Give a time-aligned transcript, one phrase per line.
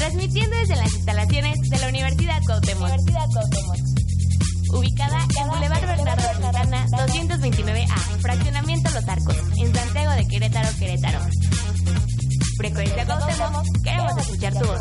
[0.00, 2.88] transmitiendo desde las instalaciones de la Universidad Cuauhtémoc.
[2.88, 3.76] Universidad Cuauhtémoc.
[4.72, 11.18] Ubicada en Boulevard Bernardo Santana 229A, Fraccionamiento Los Arcos, en Santiago de Querétaro, Querétaro.
[12.56, 14.80] Frecuencia Cuauhtémoc, queremos escuchar tu voz.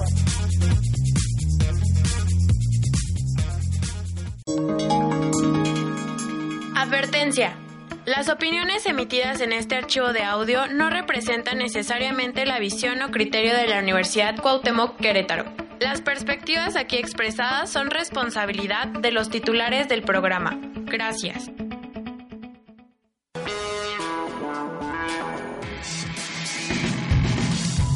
[6.77, 7.68] Advertencia.
[8.09, 13.55] Las opiniones emitidas en este archivo de audio no representan necesariamente la visión o criterio
[13.55, 15.45] de la Universidad Cuauhtémoc Querétaro.
[15.79, 20.59] Las perspectivas aquí expresadas son responsabilidad de los titulares del programa.
[20.85, 21.51] Gracias.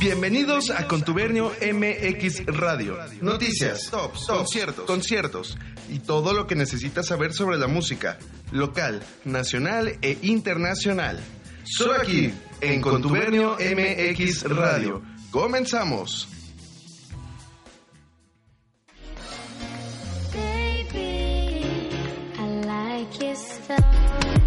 [0.04, 2.98] Bienvenidos a Contubernio MX Radio.
[3.22, 5.58] Noticias, tops, conciertos, conciertos
[5.88, 8.20] y todo lo que necesitas saber sobre la música
[8.52, 11.24] local, nacional e internacional.
[11.64, 15.02] Solo aquí en Contubernio MX Radio.
[15.32, 16.28] Comenzamos.
[20.34, 21.80] Baby,
[22.38, 24.43] I like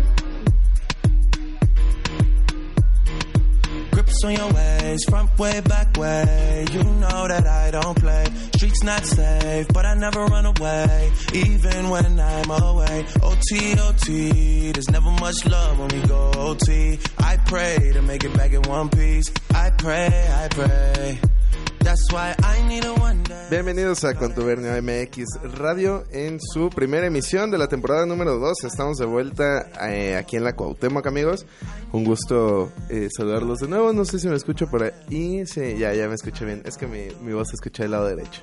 [4.25, 6.67] on your ways, front way, back way.
[6.73, 8.25] You know that I don't play.
[8.57, 13.05] Streets not safe, but I never run away, even when I'm away.
[13.23, 16.99] OT, OT, there's never much love when we go OT.
[17.19, 19.33] I pray to make it back in one piece.
[19.55, 21.36] I pray, I pray.
[23.49, 28.65] Bienvenidos a Contubernio MX Radio en su primera emisión de la temporada número 2.
[28.65, 31.47] Estamos de vuelta eh, aquí en la Cuauhtémoc, amigos.
[31.93, 33.93] Un gusto eh, saludarlos de nuevo.
[33.93, 35.47] No sé si me escucho por ahí.
[35.47, 36.63] Sí, ya, ya me escuché bien.
[36.65, 38.43] Es que mi, mi voz se escucha del lado derecho.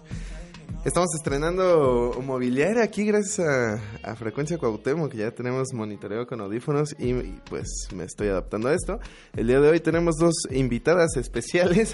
[0.86, 6.96] Estamos estrenando mobiliario aquí gracias a, a Frecuencia Cuauhtémoc, que ya tenemos monitoreo con audífonos
[6.98, 9.00] y, y, pues me estoy adaptando a esto.
[9.36, 11.94] El día de hoy tenemos dos invitadas especiales.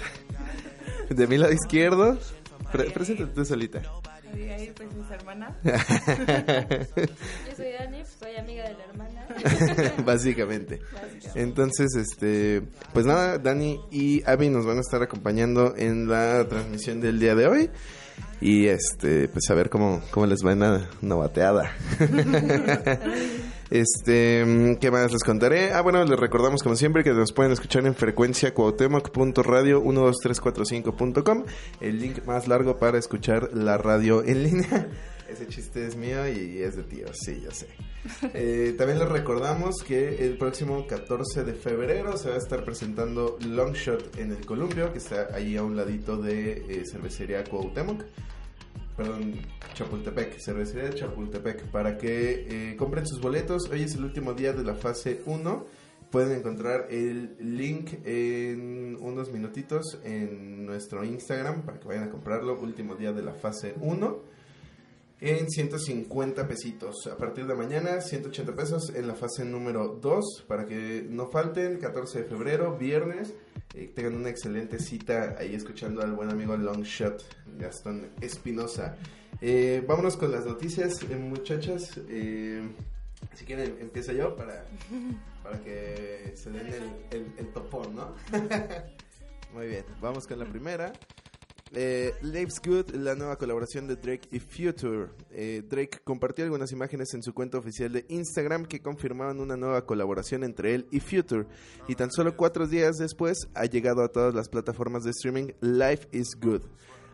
[1.10, 2.18] De mi lado izquierdo,
[2.72, 3.82] pre preséntate tú solita.
[4.32, 5.56] Abigail, pues mis hermanas.
[5.64, 5.72] Yo
[7.56, 9.26] soy Dani, pues, soy amiga de la hermana.
[10.06, 10.80] Básicamente.
[11.34, 12.62] Entonces, este,
[12.92, 17.34] pues nada, Dani y Abby nos van a estar acompañando en la transmisión del día
[17.34, 17.70] de hoy.
[18.40, 21.72] Y este, pues a ver cómo, cómo les va una, una bateada.
[23.70, 25.72] Este, ¿qué más les contaré?
[25.72, 31.44] Ah, bueno, les recordamos como siempre que nos pueden escuchar en frecuencia cuauhtémoc.radio 12345.com,
[31.80, 34.88] el link más largo para escuchar la radio en línea.
[35.28, 37.68] Ese chiste es mío y es de tío, sí, yo sé.
[38.34, 43.38] Eh, también les recordamos que el próximo 14 de febrero se va a estar presentando
[43.46, 48.02] Longshot en el Columbio, que está ahí a un ladito de eh, cervecería Cuauhtémoc
[49.00, 49.32] perdón,
[49.72, 53.70] Chapultepec, cervecería de Chapultepec, para que eh, compren sus boletos.
[53.70, 55.66] Hoy es el último día de la fase 1.
[56.10, 62.60] Pueden encontrar el link en unos minutitos en nuestro Instagram para que vayan a comprarlo.
[62.60, 64.39] Último día de la fase 1
[65.20, 67.06] en 150 pesitos.
[67.06, 71.78] A partir de mañana, 180 pesos en la fase número 2 para que no falten.
[71.78, 73.34] 14 de febrero, viernes.
[73.74, 77.22] Eh, tengan una excelente cita ahí escuchando al buen amigo Longshot,
[77.58, 78.96] Gastón Espinosa.
[79.40, 82.00] Eh, vámonos con las noticias, eh, muchachas.
[82.08, 82.62] Eh,
[83.34, 84.66] si quieren, empiezo yo para,
[85.42, 88.14] para que se den el, el, el topón, ¿no?
[89.54, 90.92] Muy bien, vamos con la primera.
[91.72, 95.10] Eh, Life's Good, la nueva colaboración de Drake y Future.
[95.30, 99.86] Eh, Drake compartió algunas imágenes en su cuenta oficial de Instagram que confirmaban una nueva
[99.86, 101.46] colaboración entre él y Future.
[101.86, 106.08] Y tan solo cuatro días después ha llegado a todas las plataformas de streaming Life
[106.10, 106.62] is Good.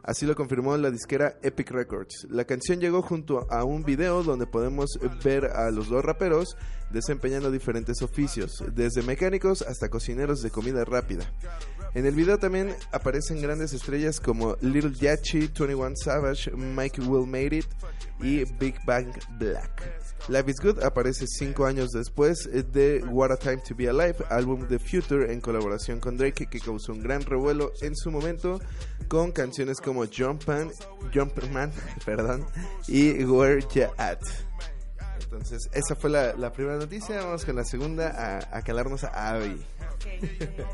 [0.07, 2.29] Así lo confirmó la disquera Epic Records.
[2.31, 4.91] La canción llegó junto a un video donde podemos
[5.25, 6.57] ver a los dos raperos
[6.91, 11.25] desempeñando diferentes oficios, desde mecánicos hasta cocineros de comida rápida.
[11.95, 17.57] En el video también aparecen grandes estrellas como Little Yachty, 21 Savage, Mike Will Made
[17.57, 17.67] It
[18.21, 20.07] y Big Bang Black.
[20.29, 24.67] Life is Good aparece cinco años después de What a Time to Be Alive, álbum
[24.67, 28.61] de Future en colaboración con Drake que causó un gran revuelo en su momento
[29.09, 30.71] con canciones como Jumpman,
[31.15, 31.73] Jumpman
[32.05, 32.47] perdón,
[32.87, 34.21] y Where Ya At.
[35.23, 37.21] Entonces, esa fue la, la, primera noticia.
[37.21, 39.61] Vamos con la segunda a, a calarnos a Abby.
[39.97, 40.21] Okay,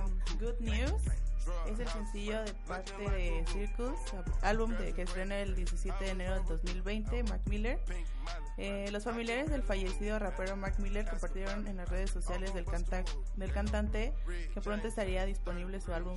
[0.04, 1.02] um, good News
[1.66, 3.98] es el sencillo de parte de Circus,
[4.42, 7.80] álbum de, que estrena el 17 de enero del 2020, Mac Miller.
[8.58, 13.04] Eh, los familiares del fallecido rapero Mac Miller compartieron en las redes sociales del, canta
[13.36, 14.12] del cantante
[14.52, 16.16] que pronto estaría disponible su álbum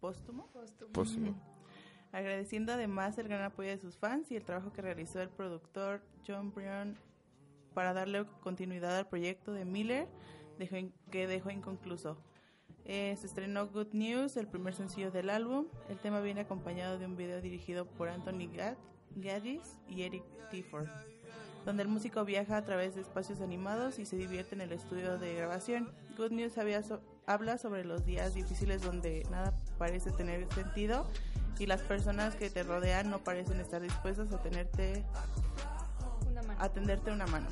[0.00, 0.48] póstumo.
[0.92, 1.49] Póstumo.
[2.12, 6.02] Agradeciendo además el gran apoyo de sus fans y el trabajo que realizó el productor
[6.26, 6.96] John Bryan
[7.74, 10.08] para darle continuidad al proyecto de Miller
[10.58, 12.18] dejó in, que dejó inconcluso.
[12.84, 15.66] Eh, se estrenó Good News, el primer sencillo del álbum.
[15.88, 18.76] El tema viene acompañado de un video dirigido por Anthony Gad
[19.16, 20.88] Gaddis y Eric Tifford,
[21.64, 25.18] donde el músico viaja a través de espacios animados y se divierte en el estudio
[25.18, 25.92] de grabación.
[26.16, 31.06] Good News había so- habla sobre los días difíciles donde nada parece tener sentido
[31.60, 35.04] y las personas que te rodean no parecen estar dispuestas a tenerte
[36.26, 36.58] Una mano.
[36.58, 37.48] a tenderte una mano.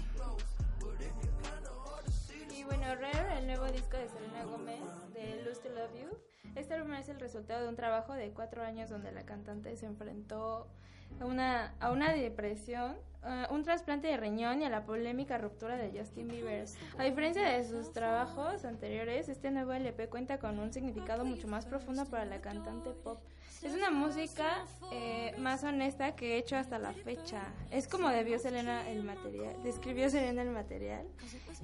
[2.57, 4.81] Y bueno, Rare, el nuevo disco de Selena Gómez,
[5.13, 6.09] de Lose to Love You.
[6.57, 9.85] Este álbum es el resultado de un trabajo de cuatro años donde la cantante se
[9.85, 10.67] enfrentó
[11.21, 15.77] a una, a una depresión, a un trasplante de riñón y a la polémica ruptura
[15.77, 16.65] de Justin Bieber.
[16.97, 21.67] A diferencia de sus trabajos anteriores, este nuevo LP cuenta con un significado mucho más
[21.67, 23.21] profundo para la cantante pop.
[23.63, 27.43] Es una música eh, más honesta que he hecho hasta la fecha.
[27.73, 31.05] Es como debió Selena el material, describió Selena el material.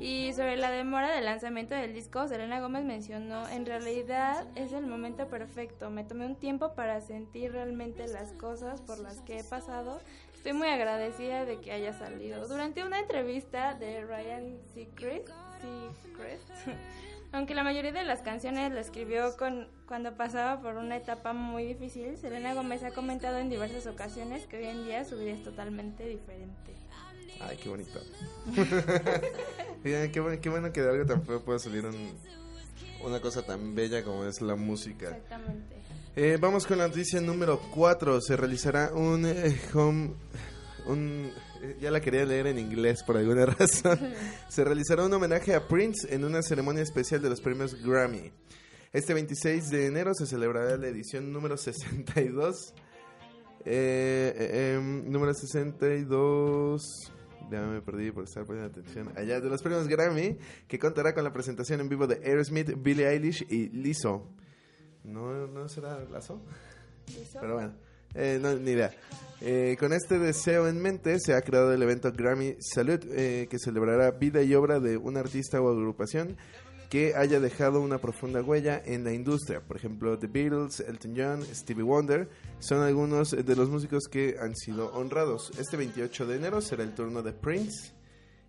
[0.01, 4.87] Y sobre la demora del lanzamiento del disco, Selena Gómez mencionó, en realidad es el
[4.87, 5.89] momento perfecto.
[5.91, 10.01] Me tomé un tiempo para sentir realmente las cosas por las que he pasado.
[10.35, 12.49] Estoy muy agradecida de que haya salido.
[12.49, 15.29] Durante una entrevista de Ryan Seacrest,
[16.03, 16.51] Seacrest
[17.35, 21.65] aunque la mayoría de las canciones la escribió con, cuando pasaba por una etapa muy
[21.65, 25.43] difícil, Selena Gómez ha comentado en diversas ocasiones que hoy en día su vida es
[25.43, 26.75] totalmente diferente.
[27.41, 28.01] Ay, qué bonito.
[29.83, 32.15] Qué, bueno, qué bueno que de algo tan feo pueda salir un-
[33.05, 35.09] una cosa tan bella como es la música.
[35.11, 35.77] Exactamente.
[36.17, 38.21] Eh, vamos con la noticia número 4.
[38.21, 40.15] Se realizará un eh, home...
[40.87, 41.31] Un,
[41.81, 43.99] ya la quería leer en inglés por alguna razón.
[44.49, 48.33] Se realizará un homenaje a Prince en una ceremonia especial de los premios Grammy.
[48.93, 52.75] Este 26 de enero se celebrará la edición número 62.
[53.65, 57.13] Eh, eh, em, número 62.
[57.51, 59.13] Ya me perdí por estar poniendo atención.
[59.17, 60.39] Allá de los premios Grammy,
[60.69, 64.31] que contará con la presentación en vivo de Aerosmith, Billie Eilish y Lizzo.
[65.03, 66.41] ¿No, no será Lazo?
[67.09, 67.39] ¿Eso?
[67.41, 67.75] Pero bueno,
[68.15, 68.93] eh, no, ni idea.
[69.41, 73.59] Eh, con este deseo en mente se ha creado el evento Grammy Salute, eh, que
[73.59, 76.37] celebrará vida y obra de un artista o agrupación
[76.89, 79.61] que haya dejado una profunda huella en la industria.
[79.61, 82.29] Por ejemplo, The Beatles, Elton John, Stevie Wonder
[82.61, 85.51] son algunos de los músicos que han sido honrados.
[85.59, 87.93] Este 28 de enero será el turno de Prince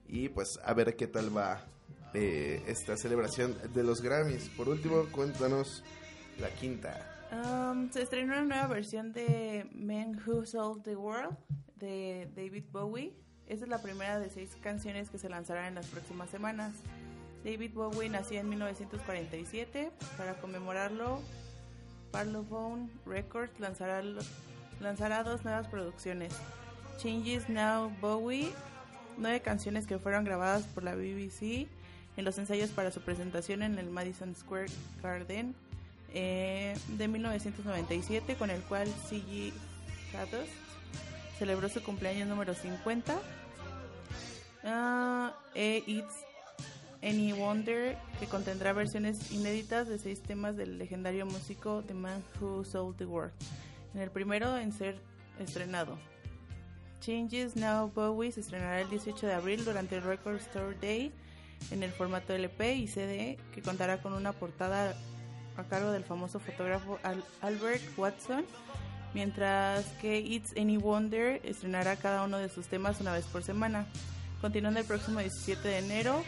[0.08, 1.66] y pues a ver qué tal va
[2.14, 4.50] eh, esta celebración de los Grammys.
[4.56, 5.84] Por último, cuéntanos
[6.40, 7.15] la quinta.
[7.36, 11.36] Um, se estrenó una nueva versión de Men Who Sold the World
[11.76, 13.14] de David Bowie.
[13.48, 16.74] Esta es la primera de seis canciones que se lanzarán en las próximas semanas.
[17.44, 19.92] David Bowie nació en 1947.
[20.18, 21.20] Para conmemorarlo,
[22.12, 24.02] Parlophone Records lanzará,
[24.80, 26.34] lanzará dos nuevas producciones.
[27.00, 28.50] Changes Now Bowie,
[29.18, 31.68] nueve canciones que fueron grabadas por la BBC
[32.16, 34.72] en los ensayos para su presentación en el Madison Square
[35.04, 35.54] Garden
[36.16, 39.52] eh, de 1997, con el cual C.G.
[40.08, 40.52] Stardust
[41.38, 43.20] celebró su cumpleaños número 50.
[44.64, 46.16] Ah, e It's
[47.04, 52.64] Any Wonder, que contendrá versiones inéditas de seis temas del legendario músico The Man Who
[52.64, 53.34] Sold the World,
[53.94, 54.98] en el primero en ser
[55.38, 56.00] estrenado.
[57.02, 61.12] Changes Now Bowie se estrenará el 18 de abril durante el Record Store Day
[61.72, 64.96] en el formato LP y CD, que contará con una portada
[65.58, 68.46] a cargo del famoso fotógrafo Al- Albert Watson,
[69.14, 73.86] mientras que It's Any Wonder estrenará cada uno de sus temas una vez por semana.
[74.42, 76.24] Continuando el próximo 17 de enero,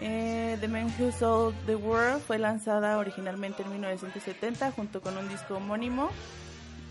[0.00, 5.28] eh, The Man Who Sold the World fue lanzada originalmente en 1970 junto con un
[5.28, 6.10] disco homónimo.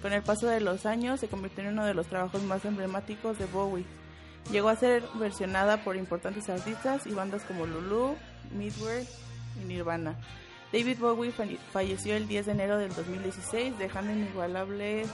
[0.02, 3.38] Con el paso de los años se convirtió en uno de los trabajos más emblemáticos
[3.38, 3.86] de Bowie.
[4.52, 8.16] Llegó a ser versionada por importantes artistas y bandas como Lulu,
[8.58, 9.08] Midway
[9.62, 10.16] y Nirvana.
[10.72, 15.06] David Bowie falle- falleció el 10 de enero del 2016, dejando inigualable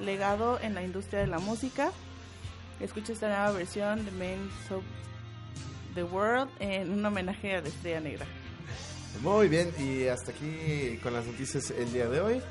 [0.00, 1.90] legado en la industria de la música.
[2.80, 4.82] Escucha esta nueva versión de Men So
[5.94, 8.26] The World en un homenaje a la Estrella Negra.
[9.22, 12.42] Muy bien, y hasta aquí con las noticias el día de hoy.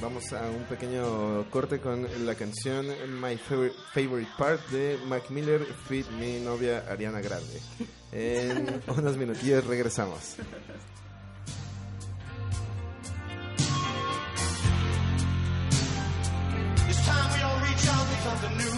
[0.00, 2.86] Vamos a un pequeño corte con la canción
[3.20, 7.60] My Favor- Favorite Part de Mac Miller feat mi novia Ariana Grande.
[8.12, 10.36] En unos minutillos regresamos.
[17.08, 18.77] Time we all reach out for something new.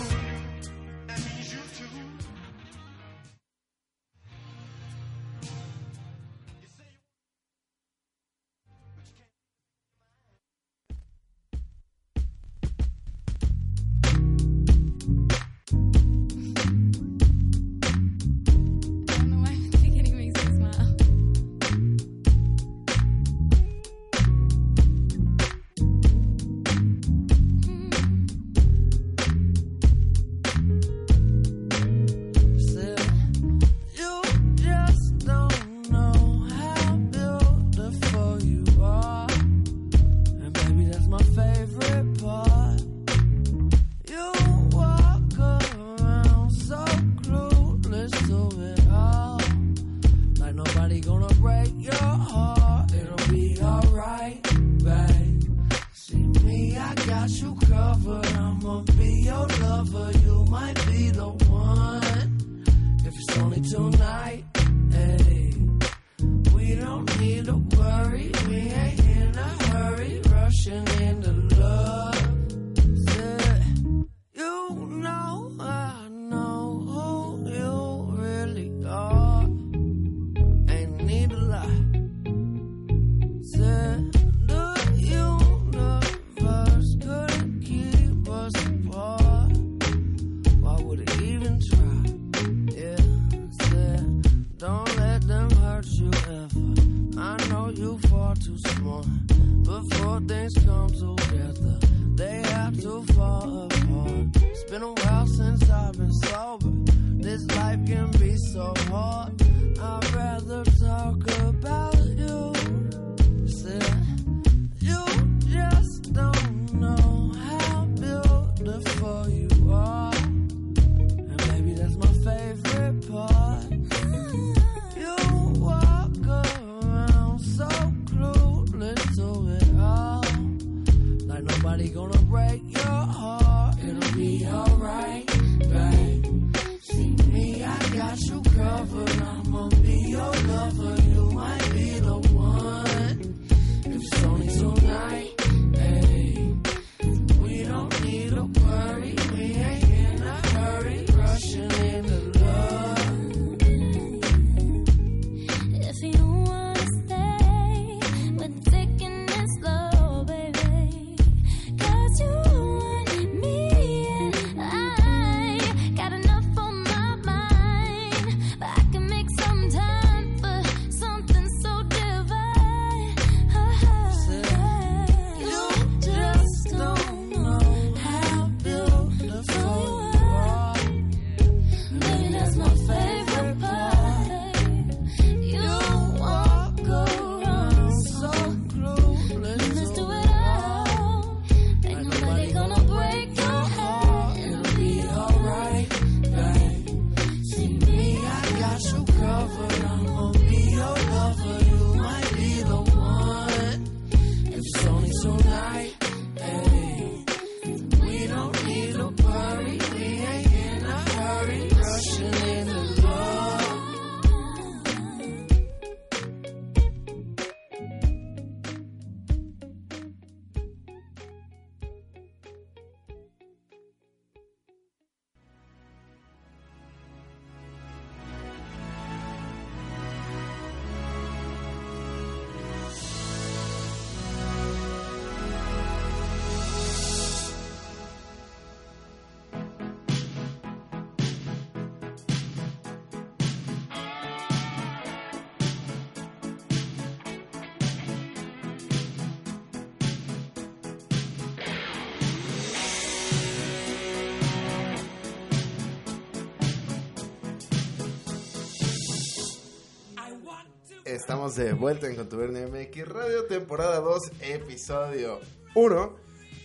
[261.11, 265.41] Estamos de vuelta en Contubernio MX Radio, temporada 2, episodio
[265.75, 266.17] 1.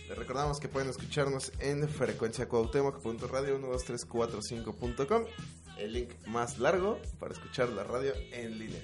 [0.08, 5.24] Les recordamos que pueden escucharnos en frecuenciacuauhtémoc.radio 12345.com,
[5.78, 8.80] el link más largo para escuchar la radio en línea.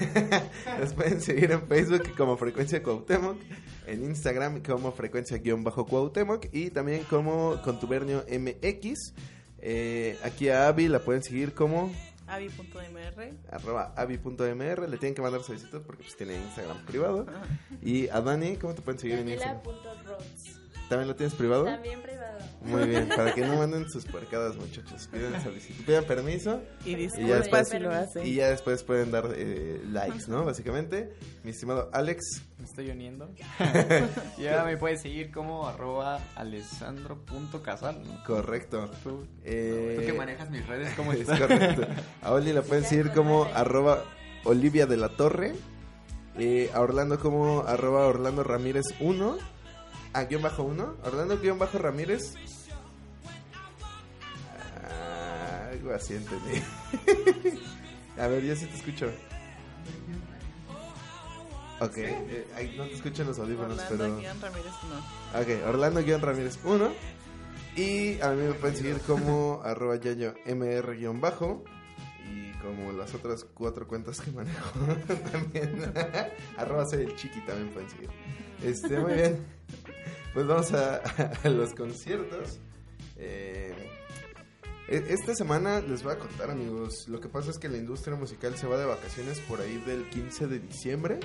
[0.80, 3.36] Nos pueden seguir en Facebook como Frecuencia Cuauhtémoc,
[3.86, 9.12] en Instagram como Frecuencia-Cuauhtémoc y también como Contubernio MX.
[9.58, 11.92] Eh, aquí a Abby la pueden seguir como
[12.26, 13.32] Avi.mr.
[13.50, 14.88] arroba avi.mr.
[14.88, 17.26] Le tienen que mandar solicitud porque pues tiene Instagram privado.
[17.82, 19.60] Y a Dani, ¿cómo te pueden seguir en Instagram?
[20.88, 21.64] ¿También lo tienes privado?
[21.64, 22.38] También privado.
[22.62, 25.06] Muy bien, para que no manden sus puercadas, muchachos.
[25.12, 26.62] Pidan solicitud, pidan permiso.
[26.84, 28.26] Y Y ya después, si lo hace.
[28.26, 30.44] y ya después pueden dar eh, likes, ¿no?
[30.44, 31.12] Básicamente.
[31.42, 32.22] Mi estimado Alex,
[32.58, 33.30] Me estoy uniendo.
[34.38, 38.02] y ahora me puedes seguir como arroba alessandro.casal.
[38.02, 38.22] ¿no?
[38.24, 38.90] correcto.
[39.02, 41.40] Tú, Eh, tú que manejas mis redes, ¿cómo es estás?
[41.40, 41.86] correcto.
[42.22, 44.04] A Oli la pueden seguir como arroba
[44.44, 45.54] Olivia de la Torre.
[46.38, 49.38] Eh, a Orlando como arroba Orlando Ramírez 1.
[50.14, 50.96] A guion bajo 1.
[51.04, 52.34] Orlando guion bajo Ramírez.
[54.88, 56.62] Ah, algo así entendí.
[58.18, 59.10] a ver, yo sí te escucho.
[61.80, 64.16] Ok, eh, ahí no te escuchan los audífonos, Orlando pero...
[64.18, 65.40] Guión Ramírez no.
[65.40, 66.92] Ok, Orlando Guión Ramírez 1.
[67.76, 71.64] Y a mí me pueden seguir como arroba yayo mr guion bajo.
[72.32, 74.78] Y como las otras cuatro cuentas que manejo
[75.32, 75.92] también.
[76.56, 78.10] arroba el chiqui también pueden seguir.
[78.62, 79.44] Este, muy bien.
[80.34, 81.00] Pues vamos a,
[81.48, 82.58] los conciertos.
[83.16, 83.72] Eh,
[84.88, 87.08] e- esta semana les voy a contar, amigos.
[87.08, 90.08] Lo que pasa es que la industria musical se va de vacaciones por ahí del
[90.10, 91.20] 15 de diciembre.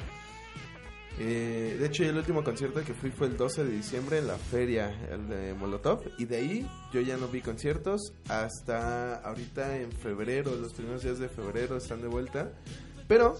[1.17, 4.37] Eh, de hecho, el último concierto que fui fue el 12 de diciembre en la
[4.37, 6.03] feria, el de Molotov.
[6.19, 11.17] Y de ahí yo ya no vi conciertos hasta ahorita en febrero, los primeros días
[11.17, 12.53] de febrero están de vuelta.
[13.07, 13.37] Pero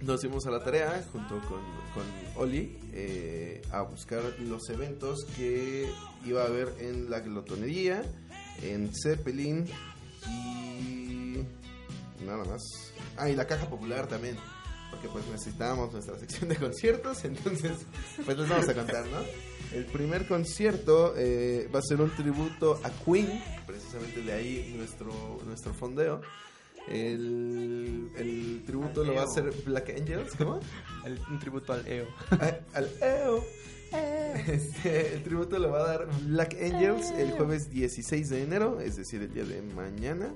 [0.00, 1.60] nos dimos a la tarea junto con,
[1.94, 2.04] con
[2.36, 5.90] Oli eh, a buscar los eventos que
[6.24, 8.02] iba a haber en la glotonería,
[8.62, 9.66] en Zeppelin
[10.28, 11.44] y
[12.24, 12.62] nada más.
[13.16, 14.36] Ah, y la caja popular también.
[14.90, 17.72] Porque pues necesitábamos nuestra sección de conciertos, entonces
[18.24, 19.20] pues les vamos a contar, ¿no?
[19.72, 25.12] El primer concierto eh, va a ser un tributo a Queen, precisamente de ahí nuestro,
[25.46, 26.22] nuestro fondeo.
[26.88, 30.60] El, el tributo lo va a hacer Black Angels, ¿cómo?
[31.04, 32.06] El- un tributo al EO.
[32.30, 33.44] A- al EO.
[34.46, 38.96] Este, el tributo lo va a dar Black Angels el jueves 16 de enero, es
[38.96, 40.32] decir, el día de mañana.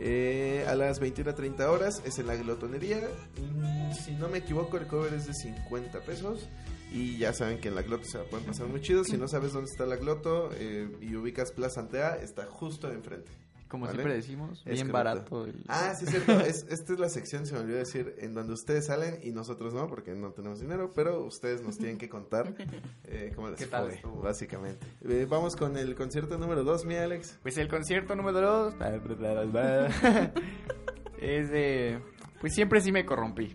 [0.00, 3.00] Eh, a las 21.30 horas es en la glotonería.
[3.36, 6.48] Mm, Si no me equivoco, el cover es de 50 pesos.
[6.92, 9.04] Y ya saben que en la gloto se la pueden pasar muy chido.
[9.04, 13.30] Si no sabes dónde está la gloto eh, y ubicas Plaza Antea, está justo enfrente.
[13.68, 13.96] Como ¿Vale?
[13.98, 15.40] siempre decimos, Es bien correcto.
[15.40, 15.44] barato.
[15.46, 16.40] el- Ah, sí, es cierto.
[16.40, 19.74] Es, esta es la sección, se me olvidó decir, en donde ustedes salen y nosotros
[19.74, 22.54] no, porque no tenemos dinero, pero ustedes nos tienen que contar
[23.04, 24.22] eh, cómo les ¿Qué tal fue, estuvo?
[24.22, 24.86] básicamente.
[25.06, 27.38] Eh, vamos con el concierto número 2, mi Alex.
[27.42, 28.74] Pues el concierto número 2
[31.20, 32.00] es de...
[32.40, 33.54] Pues siempre sí me corrompí.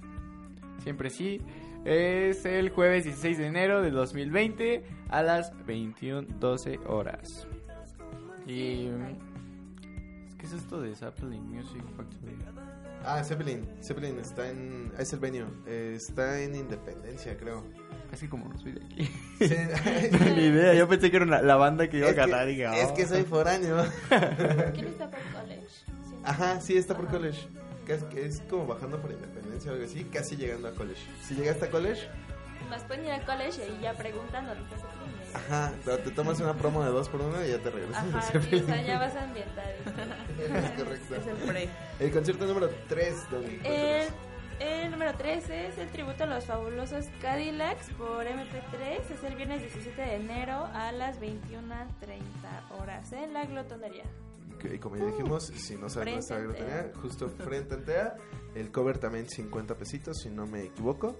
[0.84, 1.42] Siempre sí.
[1.86, 7.48] Es el jueves 16 de enero del 2020 a las 21.12 horas.
[8.46, 8.90] Y...
[10.44, 12.36] ¿Qué es esto de Zeppelin Music Factory?
[13.06, 13.66] Ah, Zeppelin.
[13.82, 14.92] Zeppelin está en...
[14.98, 15.46] Es el venue.
[15.66, 17.64] eh, está en Independencia, creo.
[18.12, 19.06] Es que como no soy de aquí.
[19.40, 19.56] Sí.
[20.36, 22.50] Ni idea, yo pensé que era una- la banda que iba es, a cantar.
[22.50, 22.94] y que, dije, es "Oh".
[22.94, 23.86] que soy foráneo.
[24.74, 25.62] ¿Quién está por college?
[26.10, 26.16] Sí.
[26.26, 27.48] Ajá, sí, está por college.
[27.88, 31.02] Casi- que es como bajando por Independencia o algo así, casi llegando a college.
[31.26, 32.02] Si llegaste a college,
[32.70, 34.93] Más pueden ir al college y ya preguntan dónde está Zeppelin.
[35.34, 38.14] Ajá, te tomas una promo de dos por uno y ya te regresas.
[38.14, 39.66] a Ajá, o sea, ya vas ambientar.
[40.40, 41.16] es correcto.
[41.16, 41.70] Es el pre.
[42.00, 43.60] El concierto número 3, Dani.
[43.64, 44.08] El,
[44.60, 49.12] el número 13 es el tributo a los fabulosos Cadillacs por MP3.
[49.14, 54.06] Es el viernes 17 de enero a las 21.30 horas en la glotonería.
[54.72, 57.74] Y como ya dijimos, si no saben dónde está la Frente a grotería, justo frente
[57.74, 58.16] a Antea.
[58.56, 61.20] El cover también 50 pesitos, si no me equivoco.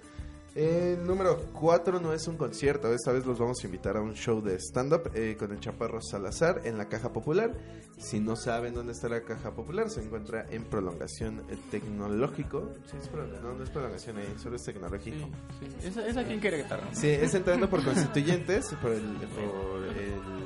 [0.56, 4.14] El número 4 no es un concierto, esta vez los vamos a invitar a un
[4.14, 7.52] show de stand-up eh, con el Chaparro Salazar en la Caja Popular.
[7.98, 12.70] Si no saben dónde está la Caja Popular, se encuentra en prolongación eh, tecnológico.
[12.86, 13.10] Sí, es
[13.42, 15.28] no, no es prolongación ahí, solo es tecnológico.
[15.60, 15.88] Sí, sí.
[15.88, 16.84] Es, es aquí en Querétaro.
[16.92, 20.43] Sí, es entrando por Constituyentes, por, el, por el-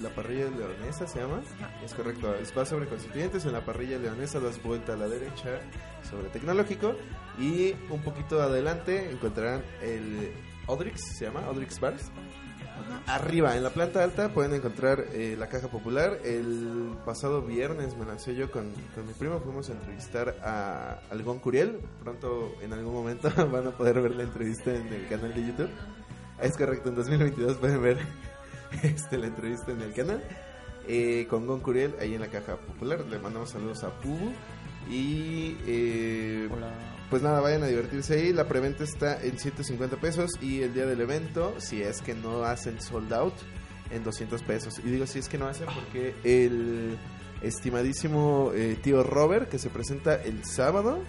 [0.00, 1.40] la parrilla leonesa se llama.
[1.84, 5.60] Es correcto, es- va sobre Constituyentes, en la parrilla leonesa das vuelta a la derecha
[6.08, 6.94] sobre Tecnológico
[7.38, 10.32] y un poquito adelante encontrarán el
[10.66, 12.10] Odrix, se llama Odrix Bars.
[13.06, 16.18] Arriba, en la planta alta, pueden encontrar eh, la caja popular.
[16.24, 21.38] El pasado viernes me lancé yo con, con mi primo, fuimos a entrevistar a Algón
[21.40, 21.78] Curiel.
[22.02, 25.70] Pronto, en algún momento, van a poder ver la entrevista en el canal de YouTube.
[26.40, 27.98] Es correcto, en 2022 pueden ver
[28.82, 30.22] este, la entrevista en el canal.
[30.88, 33.04] Eh, con Gon Curiel, ahí en la caja popular.
[33.08, 34.32] Le mandamos saludos a Pubu.
[34.90, 36.72] Y eh, Hola.
[37.10, 38.32] pues nada, vayan a divertirse ahí.
[38.32, 42.44] La preventa está en 150 pesos y el día del evento, si es que no
[42.44, 43.34] hacen sold out,
[43.90, 44.80] en 200 pesos.
[44.84, 46.98] Y digo si es que no hacen porque el
[47.42, 51.02] estimadísimo eh, tío Robert, que se presenta el sábado,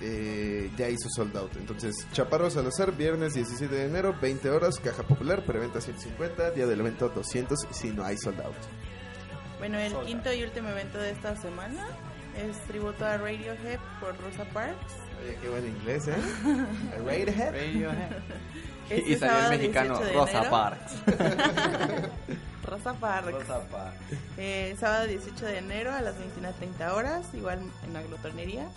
[0.00, 1.56] eh, ya hizo sold out.
[1.56, 6.80] Entonces, Chaparro Salazar, viernes 17 de enero, 20 horas, caja popular, preventa 150, día del
[6.80, 8.56] evento 200 si no hay sold out.
[9.58, 11.86] Bueno, el quinto y último evento de esta semana
[12.36, 14.94] es tributo a Radiohead por Rosa Parks.
[15.22, 16.16] Oye, qué buen inglés, ¿eh?
[17.04, 17.52] Radiohead.
[17.52, 18.10] Radiohead.
[18.88, 20.48] Este y salió el mexicano 18 de Rosa.
[20.48, 20.92] Parks.
[22.62, 23.32] Rosa Parks.
[23.32, 23.98] Rosa Parks.
[24.36, 28.68] Eh, sábado 18 de enero a las 21.30 horas, igual en la glotonería.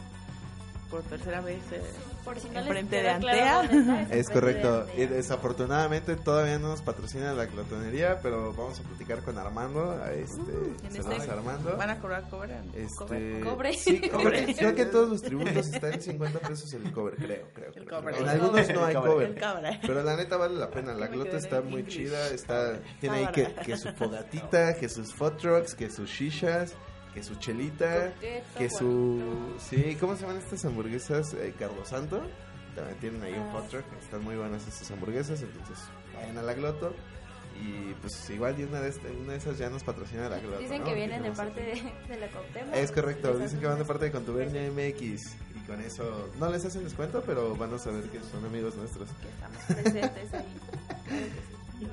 [0.89, 1.81] Por tercera vez eh,
[2.25, 4.07] Por si no les enfrente de claro Antea.
[4.11, 4.85] Es correcto.
[4.85, 9.91] de Y desafortunadamente todavía no nos patrocina la glotonería, pero vamos a platicar con Armando.
[9.91, 11.77] A este, en saludos este- a Armando.
[11.77, 12.69] Van a cobrar, cobran.
[12.75, 13.73] Este, Cobre.
[13.73, 14.45] Sí, creo, Cobre.
[14.45, 17.67] que- creo que en todos los tributos está en 50 pesos el cover, creo, creo.
[17.75, 17.99] El creo.
[17.99, 18.15] cover.
[18.15, 18.93] En El algunos no hay
[19.35, 19.79] cabra.
[19.81, 21.95] Pero la neta vale la pena, la glota está muy English.
[21.97, 26.73] chida, está, tiene ahí que, que su fogatita, que sus food trucks, que sus shishas,
[27.19, 29.53] que su chelita, Coqueto, que su...
[29.59, 31.33] Sí, ¿cómo se llaman estas hamburguesas?
[31.33, 32.21] Eh, Carlos Santo,
[32.75, 35.77] también tienen ahí un Ah, food truck, están muy buenas estas hamburguesas, entonces
[36.15, 36.93] vayan a la gloto.
[37.61, 40.59] Y pues igual y una de, este- una de esas ya nos patrocina la glota.
[40.59, 40.85] Dicen ¿no?
[40.85, 41.73] que vienen de parte de,
[42.07, 42.73] de la Cuauhtémoc.
[42.73, 46.63] es correcto, dicen que van de parte de Contubernia MX y con eso no les
[46.63, 49.09] hacen descuento, pero van a saber que son amigos nuestros.
[49.09, 51.31] Que estamos presentes ahí.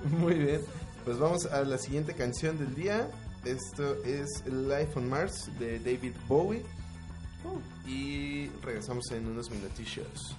[0.19, 0.61] Muy bien,
[1.05, 3.09] pues vamos a la siguiente canción del día.
[3.47, 6.65] Esto es Life on Mars de David Bowie.
[7.87, 10.35] Y regresamos en unos minutillos.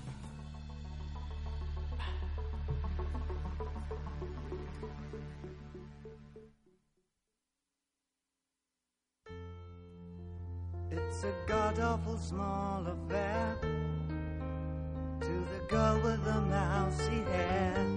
[10.92, 13.58] It's a god awful small affair
[15.22, 17.88] to the girl with the mousy hair.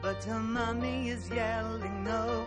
[0.00, 2.46] But her mummy is yelling no,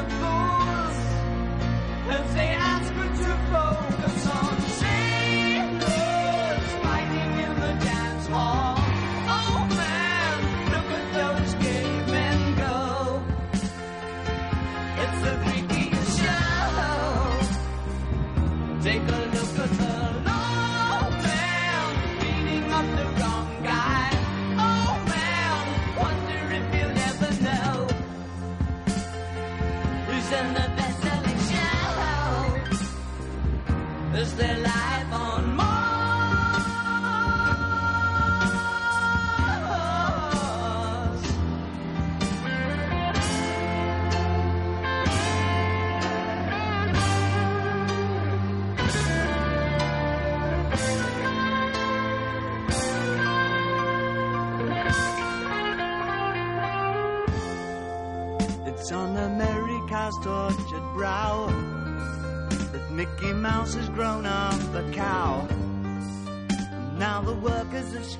[0.00, 0.96] vegetables
[2.08, 2.49] and say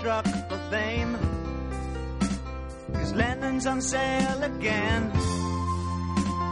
[0.01, 1.13] struck for fame.
[2.95, 5.13] Cause Lennon's on sale again.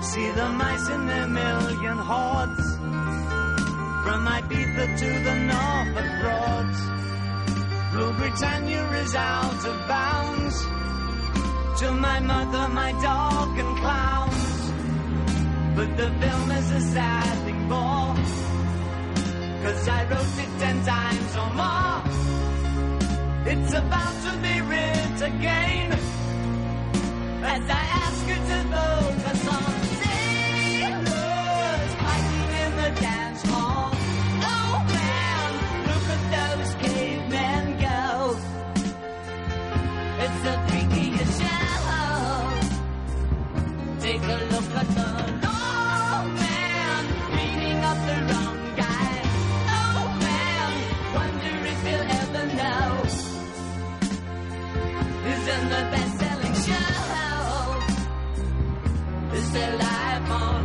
[0.03, 2.67] See the mice in their million hordes.
[4.05, 6.81] From Ibiza to the Norfolk Broads.
[7.95, 10.57] Rule Britannia is out of bounds
[11.81, 14.59] to my mother, my dog, and clowns.
[15.77, 18.03] But the film is a sad thing for,
[19.63, 22.48] cause I wrote it ten times or more.
[23.51, 25.93] It's about to be writ again,
[27.43, 29.63] as I ask you to focus on
[32.05, 33.91] fighting in the dance hall.
[34.53, 35.51] Oh man,
[35.89, 38.37] look at those cavemen go.
[40.25, 41.89] It's the freakiest show.
[44.01, 45.18] Take a look at the
[55.93, 57.37] best-selling show.
[59.37, 60.58] Is there life on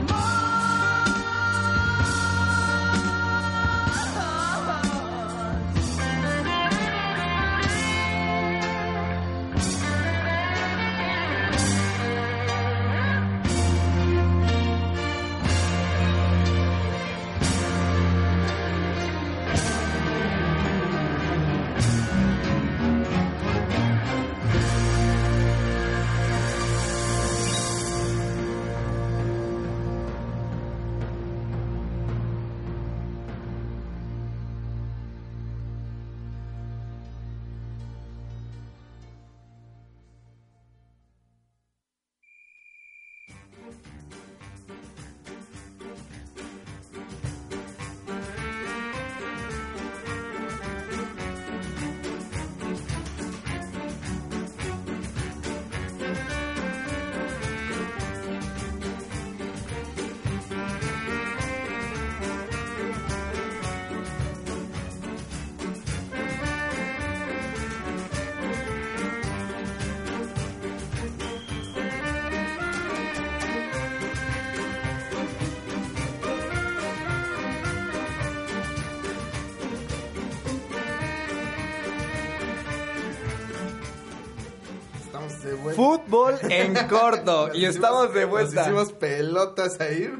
[85.75, 87.49] Fútbol en corto.
[87.53, 88.61] Y estamos de Nos vuelta.
[88.63, 90.13] hicimos pelotas ahí.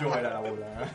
[0.00, 0.90] Yo era la bola.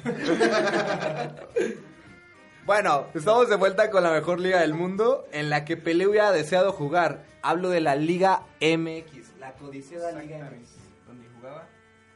[2.66, 6.32] Bueno, estamos de vuelta con la mejor liga del mundo en la que Pelé hubiera
[6.32, 7.24] deseado jugar.
[7.44, 10.70] Hablo de la Liga MX, la codiciada Liga MX.
[11.06, 11.68] Donde jugaba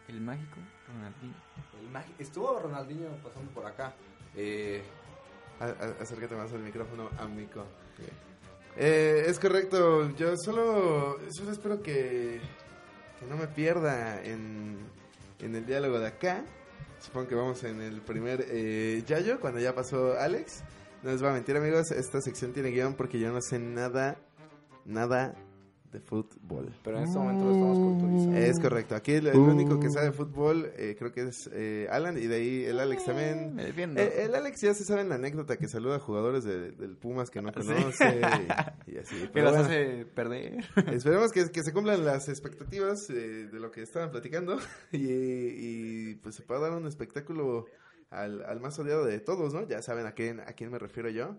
[0.08, 0.58] el mágico
[0.88, 1.36] Ronaldinho.
[2.18, 3.94] El Estuvo Ronaldinho pasando por acá.
[4.36, 4.82] Eh,
[5.60, 7.66] A- acércate más al micrófono, amigo.
[8.78, 12.40] Eh, es correcto, yo solo, solo espero que,
[13.20, 14.78] que no me pierda en,
[15.40, 16.44] en el diálogo de acá.
[17.00, 20.64] Supongo que vamos en el primer eh, Yayo, cuando ya pasó Alex.
[21.04, 24.18] No les voy a mentir, amigos, esta sección tiene guion porque yo no sé nada,
[24.86, 25.34] nada
[25.92, 26.72] de fútbol.
[26.84, 28.38] pero en este momento lo estamos culturizando.
[28.38, 31.88] Es correcto, aquí el, el único que sabe de fútbol eh, creo que es eh,
[31.90, 33.56] Alan y de ahí el Alex también.
[33.56, 34.00] Me defiendo.
[34.00, 37.32] Eh, el Alex ya se sabe la anécdota que saluda a jugadores de- del Pumas
[37.32, 38.22] que no conoce
[38.88, 39.16] y, y así.
[39.20, 40.64] que Pero las bueno, hace perder.
[40.94, 44.58] esperemos que, que se cumplan las expectativas eh, de lo que estaban platicando
[44.92, 47.66] y, y, pues se pueda dar un espectáculo
[48.12, 49.68] al, al más odiado de todos, ¿no?
[49.68, 51.36] Ya saben a quién, a quién me refiero yo.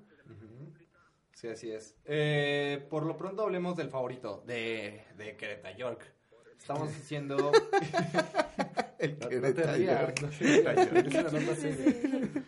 [1.34, 1.94] Sí, así es.
[2.04, 6.04] Eh, por lo pronto hablemos del favorito de, de Querétaro York.
[6.58, 7.50] Estamos diciendo...
[8.98, 10.20] El No, Querétaro York.
[10.22, 10.30] no.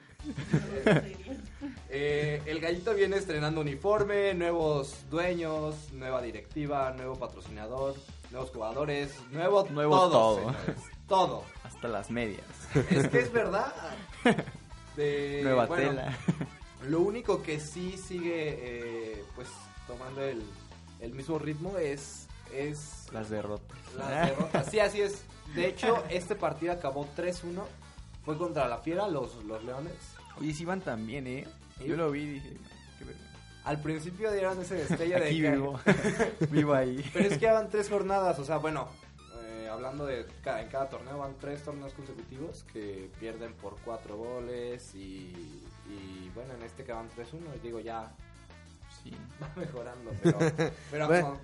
[1.94, 7.94] Eh, el gallito viene estrenando uniforme, nuevos dueños, nueva directiva, nuevo patrocinador,
[8.30, 10.10] nuevos jugadores, nuevo, Nuevo todo.
[10.10, 10.36] todo.
[10.38, 11.44] señores, todo.
[11.64, 12.44] Hasta las medias.
[12.90, 13.72] Es que es verdad.
[14.96, 16.18] De- Nueva bueno, tela.
[16.88, 18.58] Lo único que sí sigue
[19.16, 19.48] eh, pues
[19.86, 20.42] tomando el,
[21.00, 23.78] el mismo ritmo es, es Las derrotas.
[23.96, 24.64] la derrota.
[24.64, 25.22] Sí, así es.
[25.54, 27.62] De hecho, este partido acabó 3-1.
[28.24, 29.94] Fue contra la Fiera, los, los Leones.
[30.40, 31.46] Oye, sí van tan bien, ¿eh?
[31.78, 31.84] ¿Sí?
[31.86, 32.68] Yo lo vi y dije, "No,
[32.98, 33.36] qué vergüenza".
[33.64, 35.80] Al principio dieron ese destello de Aquí que- vivo.
[36.50, 37.04] vivo ahí.
[37.12, 38.88] Pero es que van tres jornadas, o sea, bueno,
[39.42, 44.16] eh, hablando de cada, en cada torneo van tres torneos consecutivos que pierden por cuatro
[44.16, 48.10] goles y, y bueno, en este que van 3-1, digo ya
[49.02, 49.10] Sí.
[49.42, 50.38] va mejorando, pero,
[50.90, 51.40] pero Bueno,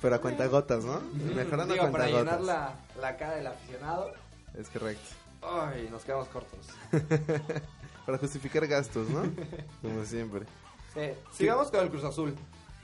[0.00, 1.00] Pero a cuentagotas, ¿no?
[1.34, 4.12] Mejorando a digo, para llenar la, la cara del aficionado,
[4.56, 5.08] Es correcto.
[5.42, 6.66] ay, nos quedamos cortos.
[8.06, 9.22] Para justificar gastos, ¿no?
[9.82, 10.46] Como siempre.
[10.94, 11.00] Sí,
[11.32, 12.34] sigamos con el Cruz Azul.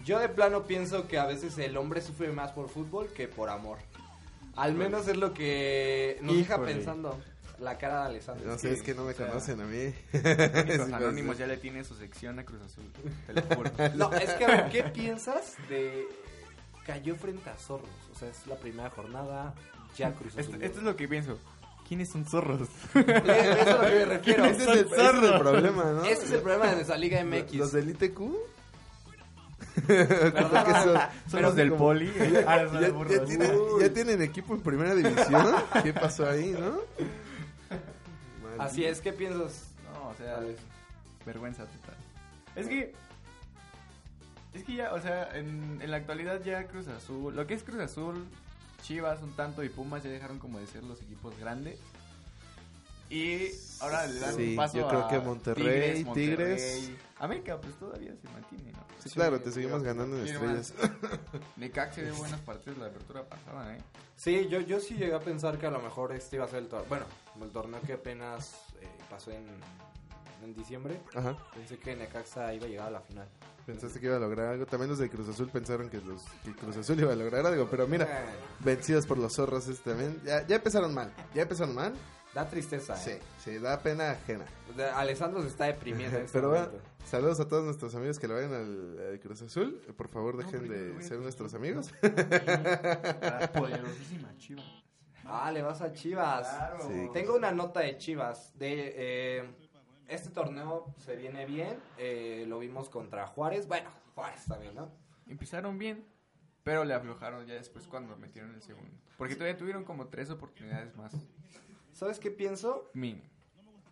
[0.04, 3.48] Yo de plano pienso que a veces el hombre sufre más por fútbol que por
[3.48, 3.78] amor.
[4.54, 7.18] Al menos es lo que nos deja pensando
[7.58, 8.46] la cara de Alessandro.
[8.46, 9.94] No sé, es que no me o sea, conocen a mí.
[10.76, 12.84] Los anónimos ya le tienen su sección a Cruz Azul.
[13.26, 13.70] Te lo juro.
[13.94, 16.06] No, es que a ver, ¿qué piensas de
[16.86, 17.88] cayó frente a Zorros?
[18.14, 19.54] O sea, es la primera jornada,
[19.96, 20.62] ya Cruz Esto, Azul.
[20.62, 21.38] esto es lo que pienso.
[21.88, 22.68] ¿Quiénes son zorros?
[22.94, 24.44] Eso es a lo que me refiero.
[24.46, 26.04] Ese es, el, ese es el problema, ¿no?
[26.04, 27.54] Ese es el problema de nuestra Liga MX.
[27.54, 28.18] Los del ITQ.
[29.86, 30.98] Son-
[31.30, 32.12] Son los del como- poli.
[32.16, 35.54] Son ya, ya tienen, ya tienen equipo en primera división.
[35.82, 36.78] ¿Qué pasó ahí, no?
[38.58, 39.68] Así es, ¿qué piensas?
[39.92, 40.40] No, o sea,
[41.24, 41.96] vergüenza total.
[42.54, 42.94] Es que.
[44.54, 47.36] Es que ya, o sea, en, en la actualidad ya Cruz Azul.
[47.36, 48.26] Lo que es Cruz Azul,
[48.82, 51.78] Chivas un tanto y Pumas ya dejaron como de ser los equipos grandes.
[53.08, 56.28] Y ahora le dan Sí, un paso yo creo a que Monterrey, Monterrey.
[56.28, 56.90] Tigres.
[57.18, 58.78] América, pues todavía se mantiene, ¿no?
[59.02, 60.74] Sí, claro, te seguimos ganando en estrellas.
[61.56, 63.80] Necaxa dio buenas partidas la apertura pasada, ¿eh?
[64.16, 66.60] Sí, yo, yo sí llegué a pensar que a lo mejor este iba a ser
[66.60, 66.88] el torneo.
[66.88, 67.06] Bueno,
[67.44, 69.46] el torneo que apenas eh, pasó en,
[70.42, 71.00] en diciembre.
[71.14, 71.36] Ajá.
[71.54, 73.28] Pensé que Necaxa iba a llegar a la final.
[73.66, 74.64] Pensaste que iba a lograr algo.
[74.66, 77.66] También los de Cruz Azul pensaron que, los, que Cruz Azul iba a lograr algo.
[77.68, 78.26] Pero mira, Eh,
[78.60, 80.20] vencidos por los zorros este también.
[80.24, 81.12] Ya, ya empezaron mal.
[81.34, 81.92] Ya empezaron mal.
[82.32, 82.94] da tristeza.
[82.96, 83.20] Sí, ¿eh?
[83.42, 84.44] sí, da pena ajena.
[84.76, 86.16] De- Alessandro se está deprimiendo.
[86.16, 86.68] en este Pero bueno,
[87.04, 89.80] saludos a todos nuestros amigos que le vayan al, al Cruz Azul.
[89.96, 91.92] Por favor, dejen le voy de ser nuestros amigos.
[92.02, 94.64] La poderosísima Chivas.
[95.28, 96.46] Ah, le vas a Chivas.
[96.88, 97.08] Sí.
[97.12, 98.56] Tengo una nota de Chivas.
[98.58, 99.50] De eh,
[100.08, 101.78] este torneo se viene bien.
[101.98, 103.66] eh, lo vimos contra Juárez.
[103.68, 104.90] Bueno, Juárez también, ¿no?
[105.26, 106.04] Empezaron bien,
[106.62, 108.90] pero le aflojaron ya después cuando metieron el segundo.
[109.18, 111.12] Porque todavía tuvieron como tres oportunidades más.
[111.92, 112.90] ¿Sabes qué pienso?
[112.94, 113.24] Mínimo.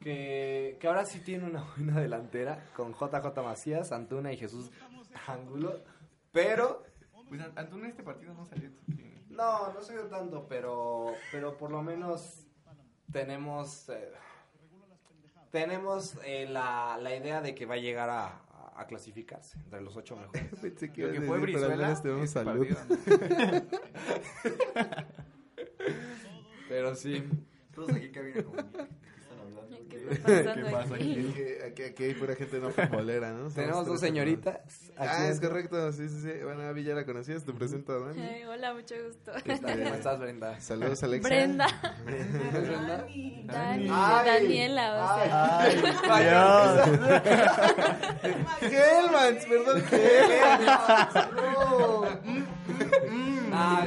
[0.00, 4.70] Que, que ahora sí tiene una buena delantera con JJ Macías, Antuna y Jesús
[5.26, 5.80] Ángulo.
[6.30, 6.82] Pero
[7.28, 8.70] Pues An- Antuna este partido no salió.
[9.36, 12.46] No, no sé tanto, pero, pero por lo menos
[13.12, 14.12] tenemos eh,
[15.50, 19.80] tenemos eh, la, la idea de que va a llegar a, a- a clasificarse entre
[19.80, 20.46] los ocho mejores.
[20.62, 21.92] Pensé que Lo que fue pero Brizuela.
[21.92, 22.66] este salud.
[26.68, 27.22] Pero sí.
[27.74, 28.86] Todos aquí cabina como, ¿de
[30.08, 31.34] qué ¿Qué pasa aquí?
[32.04, 33.38] Hay pura gente no futbolera, ¿no?
[33.38, 34.60] Somos Tenemos dos señoritas.
[34.96, 36.30] Ah, es correcto, sí, sí, sí.
[36.42, 38.22] Bueno, Avi ya la conocías, te presento a Dani.
[38.22, 39.32] Ay, hola, mucho gusto.
[39.44, 40.58] ¿Cómo estás, Brenda?
[40.60, 41.28] Saludos, Alexa.
[41.28, 41.66] Brenda.
[42.04, 43.06] Brenda?
[43.44, 44.26] Dani, Ay.
[44.26, 45.64] Daniela, o sea.
[48.60, 51.14] Hellmans, perdón, Hellmans.
[51.34, 52.04] No.
[53.52, 53.86] Ah,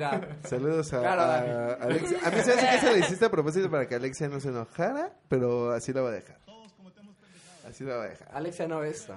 [0.00, 0.28] mentira.
[0.44, 1.50] Saludos a, Claro, a Dani.
[1.80, 2.18] Alexia.
[2.24, 4.48] A mí se hace que se le hiciste a propósito para que Alexia no se
[4.48, 6.36] enojara, pero así la va a dejar.
[7.68, 8.28] Así la va a dejar.
[8.32, 9.08] Alexia no es.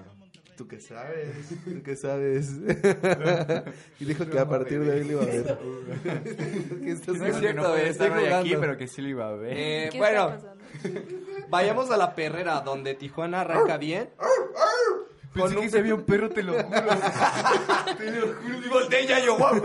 [0.57, 1.49] ¿Tú qué sabes?
[1.65, 2.49] ¿Tú qué sabes?
[3.99, 5.59] y dijo que a partir de ahí le iba a ver.
[6.83, 9.35] ¿Qué estás No es cierto, no estar hoy aquí, pero que sí lo iba a
[9.35, 9.53] ver.
[9.55, 10.35] Eh, ¿Qué bueno,
[11.49, 14.09] vayamos a la perrera, donde Tijuana arranca bien.
[15.33, 16.67] Pensé que se había un perro, te lo juro.
[18.65, 19.61] Y volteé ya yo, guau.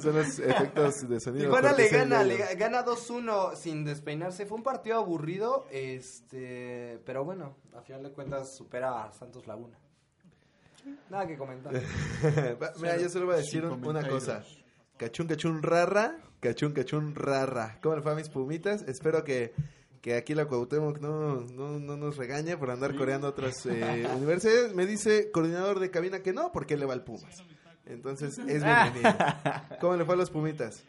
[0.00, 1.44] Son los efectos de sonido.
[1.44, 4.46] Tijuana le gana, le gana 2-1 sin despeinarse.
[4.46, 9.76] Fue un partido aburrido, este, pero bueno, a final de cuentas supera a Santos Laguna.
[11.10, 11.72] Nada que comentar.
[12.80, 14.42] Mira, yo solo voy a decir un- una cosa.
[14.96, 16.18] Cachún, cachún, rara.
[16.40, 17.78] Cachún, cachún, rara.
[17.82, 18.82] ¿Cómo le fue a mis pumitas?
[18.82, 19.54] Espero que,
[20.02, 24.74] que aquí la Cuauhtémoc no, no, no nos regañe por andar coreando otras eh, universidades.
[24.74, 27.42] Me dice coordinador de cabina que no, porque él le va al Pumas.
[27.86, 29.14] Entonces, es bienvenido.
[29.80, 30.82] ¿Cómo le fue a los pumitas?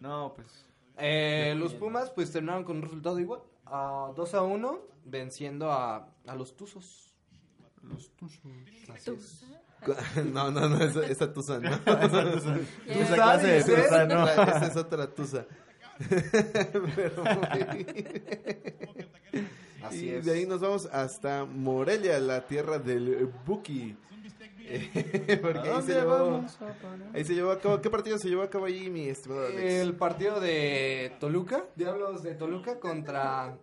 [0.00, 0.66] No, pues.
[0.98, 6.12] Eh, los Pumas pues terminaron con un resultado igual, a 2 a 1, venciendo a,
[6.26, 7.14] a los Tuzos.
[7.82, 8.12] Los.
[8.92, 9.44] Así es.
[10.32, 11.68] No, no, no, esa, esa tusa no.
[12.86, 14.26] Esa clase de tusa tusa, no.
[14.26, 15.46] Esa es otra tusa.
[16.96, 17.86] Pero muy bien.
[19.82, 20.24] Así y es.
[20.24, 23.96] de ahí nos vamos hasta Morelia, la tierra del Buki.
[25.42, 26.44] Porque ahí se, llevó,
[27.12, 27.82] ahí se llevó a cabo.
[27.82, 29.60] ¿Qué partido se llevó a cabo ahí, mi estimado Alex?
[29.60, 33.58] El partido de Toluca, Diablos de Toluca contra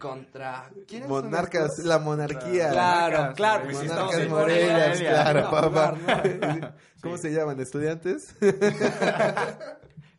[0.00, 2.70] contra ¿quiénes son Monarcas, la monarquía.
[2.70, 6.74] Claro, Monarcas, claro, pues, Monarcas Morelia, Morelia, claro, no, papá.
[7.02, 7.60] ¿Cómo se llaman?
[7.60, 8.34] ¿Estudiantes?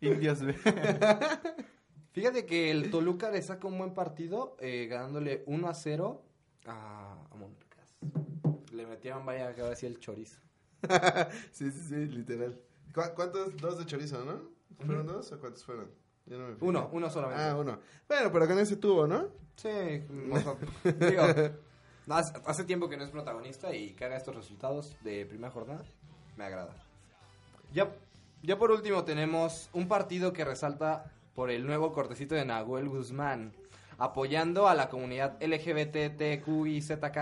[0.02, 0.54] Indios, ve.
[2.14, 6.22] Fíjate que el Toluca le saca un buen partido eh, ganándole 1 a 0
[6.66, 7.96] a, a Monarcas.
[8.74, 10.40] Le metieron vaya que ahora sí el chorizo.
[11.52, 12.60] sí, sí, sí, literal.
[12.94, 13.56] ¿Cu- ¿Cuántos?
[13.58, 14.42] Dos de chorizo, ¿no?
[14.86, 15.90] ¿Fueron dos o cuántos fueron?
[16.26, 16.56] Ya no me.
[16.60, 17.44] Uno, uno solamente.
[17.44, 17.80] Ah, uno.
[18.08, 19.28] Bueno, pero con ese tuvo, ¿no?
[19.56, 21.24] Sí, digo,
[22.10, 25.84] hace, hace tiempo que no es protagonista y que haga estos resultados de primera jornada,
[26.36, 26.76] me agrada.
[27.74, 27.94] Ya,
[28.44, 33.54] ya por último tenemos un partido que resalta por el nuevo cortecito de Nahuel Guzmán,
[33.98, 37.18] apoyando a la comunidad LGBTQIZK.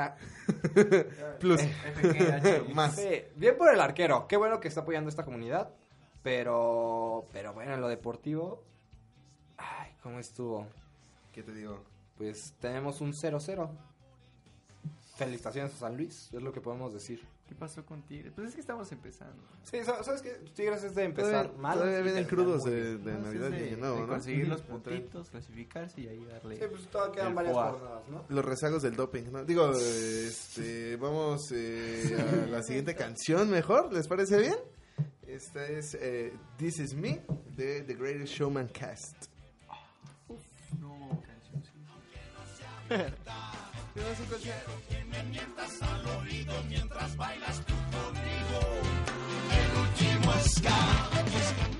[1.39, 1.61] Plus.
[2.73, 2.95] Más.
[2.95, 5.69] Sí, bien por el arquero, qué bueno que está apoyando esta comunidad,
[6.23, 8.63] pero, pero bueno, en lo deportivo,
[9.57, 10.67] ay, ¿cómo estuvo?
[11.33, 11.83] ¿Qué te digo?
[12.17, 13.69] Pues tenemos un 0-0.
[15.15, 17.21] Felicitaciones a San Luis, es lo que podemos decir.
[17.49, 18.31] ¿Qué pasó con Tigres?
[18.35, 19.41] Pues es que estamos empezando.
[19.63, 20.33] Sí, sa- ¿sabes qué?
[20.55, 21.77] Tigres es de empezar Todavía, mal.
[21.79, 24.07] todavía vienen crudos de, de No, Navidad de- y Año Nuevo, de ¿no?
[24.07, 26.57] conseguir los puntitos, clasificarse y ahí darle.
[26.57, 28.23] Sí, pues todavía quedan varias jornadas, ¿no?
[28.29, 29.43] Los rezagos del doping, ¿no?
[29.45, 34.55] Digo, este, vamos eh, a la siguiente canción mejor, ¿les parece bien?
[35.25, 37.19] Esta es eh, This Is Me
[37.57, 39.25] de The Greatest Showman Cast.
[40.79, 42.93] No, canción sí.
[51.51, 51.78] Thank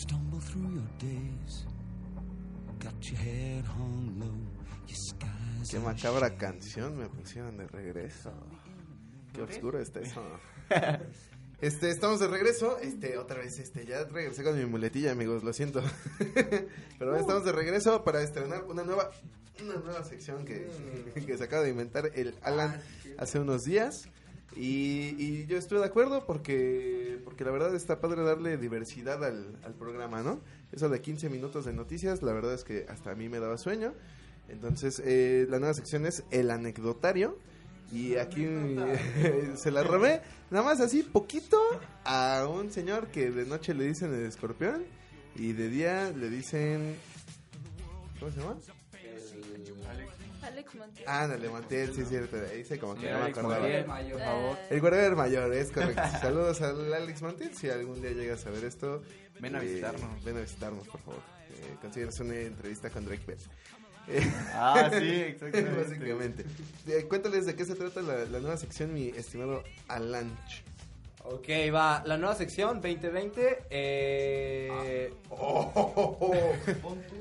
[0.00, 1.66] stumble through your days.
[2.78, 4.38] Got your head hung low,
[4.86, 8.32] your skies Qué are macabra canción me pusieron de regreso.
[9.32, 10.22] Qué oscuro está eso.
[11.58, 12.78] Este, estamos de regreso.
[12.80, 15.82] Este, otra vez, este, ya regresé con mi muletilla, amigos, lo siento.
[16.98, 19.10] Pero estamos de regreso para estrenar una nueva,
[19.62, 20.68] una nueva sección que,
[21.26, 22.78] que se acaba de inventar el Alan
[23.16, 24.06] hace unos días.
[24.54, 26.95] Y, y yo estoy de acuerdo porque,
[27.36, 30.40] porque la verdad está padre darle diversidad al, al programa, ¿no?
[30.72, 33.58] Eso de 15 minutos de noticias, la verdad es que hasta a mí me daba
[33.58, 33.92] sueño.
[34.48, 37.36] Entonces, eh, la nueva sección es el anecdotario.
[37.92, 38.46] Y aquí
[39.56, 41.60] se la robé, nada más así, poquito,
[42.04, 44.84] a un señor que de noche le dicen el escorpión
[45.34, 46.96] y de día le dicen.
[48.18, 48.56] ¿Cómo se llama?
[50.42, 51.08] Alex Montiel.
[51.08, 52.36] Ándale, Montiel, sí es cierto.
[52.40, 53.58] Dice como que no me acordaba.
[53.60, 54.12] Montiel, Mayor.
[54.18, 54.58] por favor.
[54.70, 56.02] El guardián mayor, es correcto.
[56.20, 57.54] Saludos al Alex Montiel.
[57.56, 59.02] Si algún día llegas a ver esto,
[59.40, 60.24] Ven a eh, visitarnos.
[60.24, 61.20] Ven a visitarnos, por favor.
[61.50, 63.38] Eh, consíguenos una entrevista con Drake Bell.
[64.08, 65.82] Eh, Ah, sí, exactamente.
[65.82, 66.44] Básicamente.
[66.86, 70.62] Eh, cuéntales de qué se trata la, la nueva sección, mi estimado Alanch.
[71.28, 72.02] Ok, va.
[72.06, 73.66] La nueva sección 2020.
[73.70, 75.12] Eh,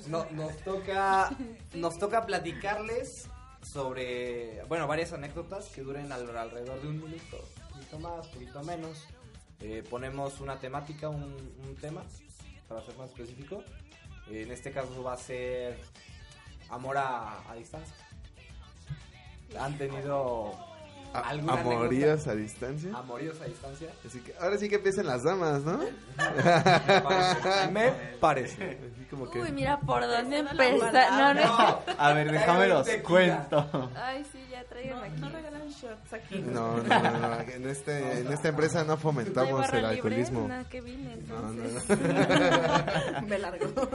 [0.08, 1.32] no- nos toca
[1.74, 3.28] nos toca platicarles
[3.64, 8.34] sobre, bueno, varias anécdotas que duren al- alrededor de un minuto, un poquito más, un
[8.34, 9.06] poquito menos.
[9.62, 12.04] Eh, ponemos una temática, un, un tema,
[12.68, 13.64] para ser más específico.
[14.30, 15.80] En este caso va a ser
[16.70, 17.96] amor a distancia.
[19.60, 20.52] ¿Han tenido
[21.18, 22.32] A- alguna Amoríos anécdota?
[22.32, 22.90] a distancia.
[22.98, 23.90] Amoríos a distancia?
[24.06, 25.80] Así que ahora sí que empiecen las damas, ¿no?
[27.72, 28.80] Me parece.
[28.94, 29.40] Así como que.
[29.40, 31.12] Uy, mira por dónde empezar.
[31.12, 31.80] No, no.
[31.98, 33.92] A ver, déjame los cuento.
[33.96, 35.22] Ay, sí, ya traigan No, aquí.
[35.22, 36.40] no regalan shots aquí.
[36.40, 40.48] No, no, no, no, En, este, en esta empresa no ¿No fomentamos el alcoholismo.
[40.48, 43.22] Nada, que vine, No, no, no.
[43.28, 43.66] Me largo.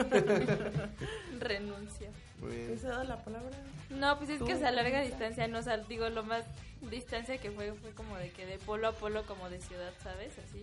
[1.40, 2.08] Renuncia.
[2.40, 2.78] Muy bien.
[2.78, 3.56] ¿Te he dado la palabra?
[3.90, 5.16] No, pues es Tú, que se alarga Lupita.
[5.18, 6.44] distancia, no, o sea, digo, lo más
[6.90, 10.32] distancia que fue fue como de que de polo a polo como de ciudad, ¿sabes?
[10.38, 10.62] Así.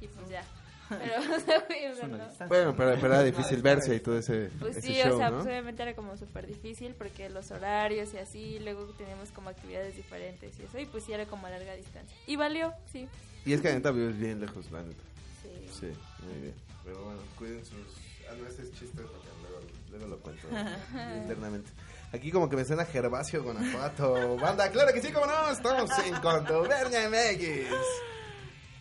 [0.00, 0.42] Y pues ya.
[0.88, 2.18] Pero, o sea, güey, o sea, no.
[2.48, 5.30] Bueno, pero, pero era difícil verse y todo ese, Pues ese sí, show, o sea,
[5.30, 5.36] ¿no?
[5.36, 9.96] pues obviamente era como súper difícil porque los horarios y así, luego teníamos como actividades
[9.96, 12.16] diferentes y eso, y pues sí era como a larga distancia.
[12.26, 13.08] Y valió, sí.
[13.44, 15.02] Y es que la neta vives bien lejos, la neta.
[15.42, 15.68] Sí.
[15.80, 15.86] Sí,
[16.24, 16.54] muy bien.
[16.84, 17.78] Pero bueno, cuiden sus...
[18.30, 19.60] Ah, no, ese es chiste porque luego,
[19.90, 20.48] luego lo cuento
[21.16, 21.70] internamente.
[22.12, 24.36] Aquí como que me suena Gervasio Guanajuato.
[24.36, 27.70] Banda, claro que sí, como no, estamos en Contubernia MX.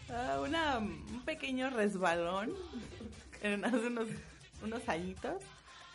[0.09, 2.53] Ah, una, un pequeño resbalón
[3.41, 4.07] en hace unos,
[4.63, 5.41] unos añitos.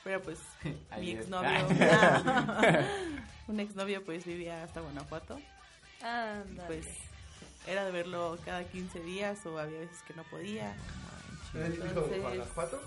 [0.03, 0.39] Pero pues
[0.99, 1.51] mi exnovio,
[3.49, 5.39] un exnovio pues vivía hasta Guanajuato.
[6.03, 6.67] Anda.
[6.67, 6.87] Pues
[7.67, 10.75] era de verlo cada 15 días o había veces que no podía.
[11.55, 12.81] Entonces- ¿Guanajuato?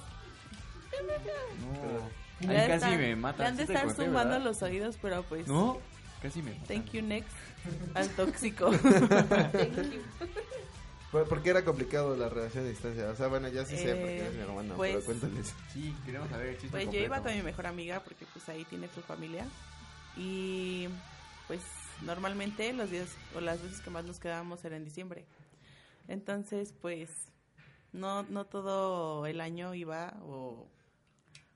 [1.59, 2.22] No.
[2.41, 3.47] Ahí casi estar- me matan.
[3.47, 4.43] Han de ¿sí te estar zumbando verdad?
[4.45, 5.47] los oídos, pero pues.
[5.47, 5.79] No,
[6.21, 6.67] casi me matan.
[6.67, 7.31] Thank you next
[7.93, 8.71] al tóxico.
[8.71, 10.01] Thank you.
[11.11, 13.07] ¿Por, por qué era complicado la relación a distancia?
[13.09, 15.53] O sea, bueno, ya sí sé, porque Eh, eres mi hermano, pues- pero cuéntales.
[15.71, 18.65] Sí, queremos saber el chiste Pues yo iba con mi mejor amiga porque pues ahí
[18.65, 19.45] tiene su familia
[20.17, 20.87] y
[21.47, 21.61] pues
[22.01, 25.23] normalmente los días o las veces que más nos quedábamos era en diciembre.
[26.07, 27.09] Entonces pues
[27.93, 30.67] no no todo el año iba o,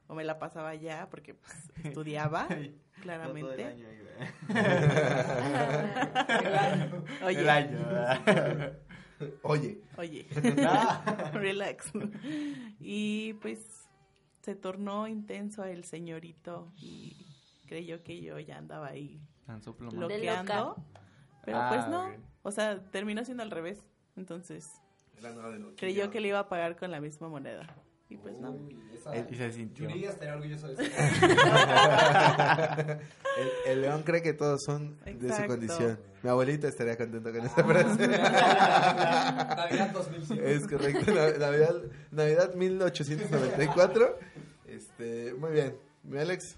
[0.07, 1.53] o me la pasaba allá porque pues
[1.83, 2.47] estudiaba
[3.01, 3.75] claramente.
[7.23, 7.77] Oye, El año.
[7.77, 8.77] ¿verdad?
[9.41, 10.27] Oye, oye,
[11.33, 11.91] relax.
[12.79, 13.87] Y pues
[14.41, 17.15] se tornó intenso el señorito y
[17.67, 19.19] creyó que yo ya andaba ahí
[19.91, 20.75] bloqueando.
[21.43, 22.13] Pero Ah, pues no, ok.
[22.43, 23.83] o sea, terminó siendo al revés.
[24.15, 24.69] Entonces
[25.77, 27.75] creyó que le iba a pagar con la misma moneda.
[28.09, 28.57] Y pues no.
[29.29, 29.87] Y se sintió.
[29.87, 30.93] Yuridia estaría orgulloso de eso.
[33.37, 35.99] el, el león cree que todos son de su condición.
[36.23, 38.07] Mi abuelita estaría contenta con esa frase.
[38.07, 40.43] Navidad 2005.
[40.43, 41.75] es correcto, Nav- Navidad,
[42.11, 44.19] Navidad 1894.
[44.67, 45.77] Este, muy bien.
[46.03, 46.57] Mi Alex,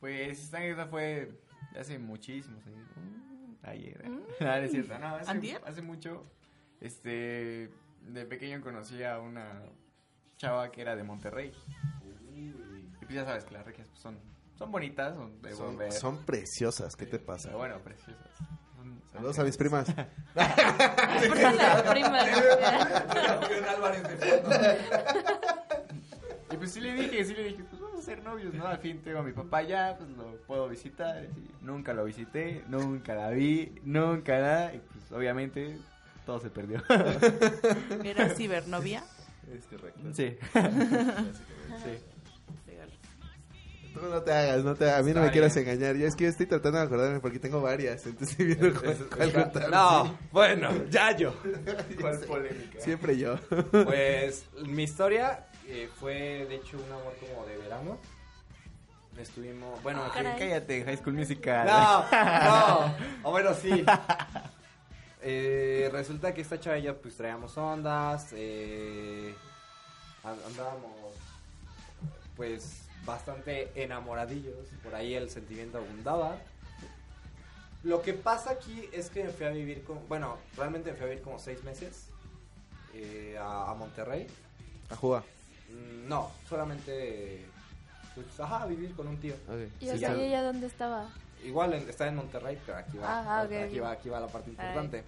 [0.00, 1.32] Pues esta anécdota fue
[1.78, 2.88] hace muchísimos años.
[2.96, 4.02] Mm, Ayer.
[4.04, 4.08] ¿eh?
[4.40, 4.98] No, no es cierto.
[4.98, 6.24] No, hace, hace mucho.
[6.80, 7.70] Este.
[8.08, 9.62] De pequeño conocí a una
[10.38, 11.52] chava que era de Monterrey.
[12.34, 12.52] Y
[13.04, 14.18] pues ya sabes que las regias pues, son,
[14.56, 15.92] son bonitas, son de buen son, ver.
[15.92, 16.96] son preciosas.
[16.96, 17.48] ¿Qué te pasa?
[17.48, 18.26] Pero bueno, preciosas.
[18.76, 19.86] Son- Saludos a mis primas.
[19.90, 22.28] ¿Por qué las primas?
[26.50, 28.66] Y pues sí le dije, sí le dije, pues vamos a ser novios, ¿no?
[28.66, 31.24] Al fin tengo a mi papá ya, pues lo puedo visitar.
[31.24, 34.74] Y nunca lo visité, nunca la vi, nunca nada.
[34.74, 35.76] Y pues obviamente
[36.24, 36.82] todo se perdió.
[38.02, 39.02] Era cibernovia.
[39.56, 40.00] Es correcto.
[40.14, 40.36] Sí.
[41.84, 41.98] sí.
[43.94, 45.00] Tú no te hagas, no te hagas.
[45.00, 45.68] A mí no me quieras bien.
[45.68, 45.96] engañar.
[45.96, 48.06] Yo es que yo estoy tratando de acordarme porque tengo varias.
[48.06, 49.70] Entonces estoy viendo cuál, cuál contar.
[49.70, 51.34] No, bueno, ya yo.
[52.00, 52.80] ¿Cuál polémica?
[52.80, 53.36] Siempre yo.
[53.84, 57.98] Pues mi historia eh, fue de hecho un amor como de verano.
[59.18, 60.38] Estuvimos, bueno, Ah, caray.
[60.38, 61.66] Cállate, High School Musical.
[61.66, 62.94] no, no,
[63.24, 63.84] o bueno, sí.
[65.30, 69.34] Eh, resulta que esta chava y yo pues traíamos ondas, eh,
[70.24, 70.90] an- andábamos
[72.34, 76.38] pues bastante enamoradillos, por ahí el sentimiento abundaba.
[77.82, 81.04] Lo que pasa aquí es que me fui a vivir con, bueno, realmente me fui
[81.06, 82.06] a vivir como seis meses
[82.94, 84.26] eh, a, a Monterrey.
[84.88, 85.24] A jugar.
[85.70, 87.44] Mm, No, solamente
[88.14, 89.34] pues, ajá, a vivir con un tío.
[89.78, 90.16] ¿Y Sí, o sea, ya.
[90.16, 91.06] ¿y ella dónde estaba?
[91.44, 94.48] Igual en- está en Monterrey, pero aquí va, Ah, aquí va, aquí va la parte
[94.48, 95.04] importante.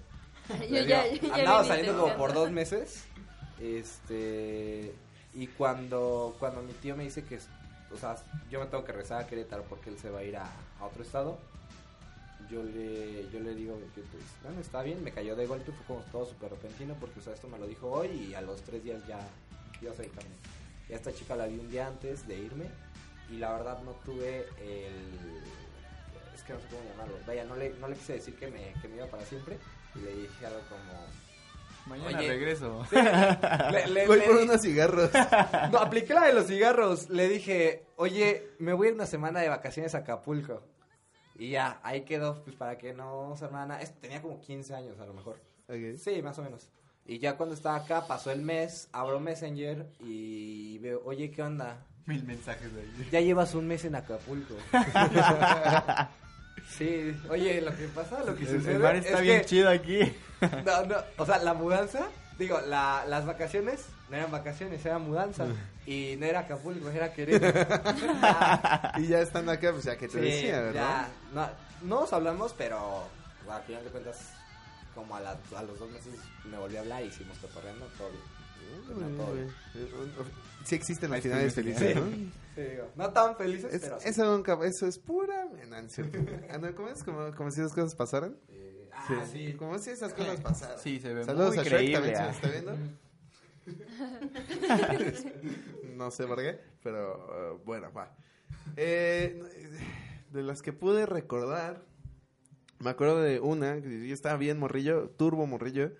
[0.68, 3.04] Yo ya- yo ya andaba saliendo como por dos meses.
[3.60, 4.94] Este
[5.34, 7.38] y cuando cuando mi tío me dice que
[7.92, 8.16] o sea,
[8.50, 10.44] yo me tengo que regresar a Querétaro porque él se va a ir a,
[10.80, 11.38] a otro estado.
[12.50, 15.86] Yo le yo le digo que pues, bueno, está bien, me cayó de golpe, fue
[15.86, 18.62] como todo súper repentino porque o sea, esto me lo dijo hoy y a los
[18.62, 20.36] tres días ya a salir también.
[20.88, 22.66] Y a esta chica la vi un día antes de irme
[23.30, 25.40] y la verdad no tuve el
[26.34, 28.72] es que no sé cómo llamarlo vaya no le, no le quise decir que me,
[28.82, 29.56] que me iba para siempre
[29.94, 31.00] y le dije algo como
[31.86, 32.28] Mañana Oye.
[32.28, 32.84] regreso.
[32.90, 35.10] Sí, le- le- Voy le por unos cigarros.
[35.72, 39.40] no apliqué la de los cigarros le dije oye me voy a ir una semana
[39.40, 40.62] de vacaciones a Acapulco
[41.36, 45.00] y ya ahí quedó pues para que no se hermana es- tenía como 15 años
[45.00, 45.96] a lo mejor Ok.
[45.98, 46.68] Sí, más o menos.
[47.06, 51.86] Y ya cuando estaba acá, pasó el mes, abro Messenger y veo, oye, ¿qué onda?
[52.06, 53.08] Mil mensajes de ahí.
[53.10, 54.54] Ya llevas un mes en Acapulco.
[56.68, 59.46] sí, oye, lo que pasa, lo que El, sucede el mar está es bien que-
[59.46, 60.00] chido aquí.
[60.64, 62.06] No, no, o sea, la mudanza,
[62.38, 65.46] digo, la, las vacaciones no eran vacaciones, era mudanza.
[65.86, 67.82] y no era Acapulco, era Querétaro.
[68.98, 70.72] y ya estando acá, pues ya que te Sí, decía, ¿verdad?
[70.72, 71.48] ya, no,
[71.82, 73.04] no nos hablamos, pero
[73.50, 74.18] al final de cuentas,
[74.94, 78.08] como a, la- a los dos meses me volvió a hablar y hicimos cotorreando, todo
[78.10, 78.22] bien.
[80.64, 81.96] Sí existen las finales felices.
[81.96, 82.02] ¿no?
[82.54, 84.08] Sí, digo, no tan felices, Es- pero sí.
[84.08, 85.46] eso, nunca, eso es pura...
[85.84, 86.18] Es cierto.
[86.50, 87.02] Ah, ¿Cómo es?
[87.02, 88.36] Como, como si esas cosas pasaran.
[88.92, 89.54] ah, sí.
[89.54, 90.78] Como si esas cosas pasaran.
[90.78, 92.30] Sí, se ve Saludos muy a Shrek también, ah.
[92.30, 92.76] está viendo.
[95.96, 98.14] no sé por qué, pero uh, bueno, va.
[98.76, 99.40] Eh,
[100.32, 101.82] de las que pude recordar,
[102.78, 105.92] me acuerdo de una, que yo estaba bien morrillo, turbo morrillo.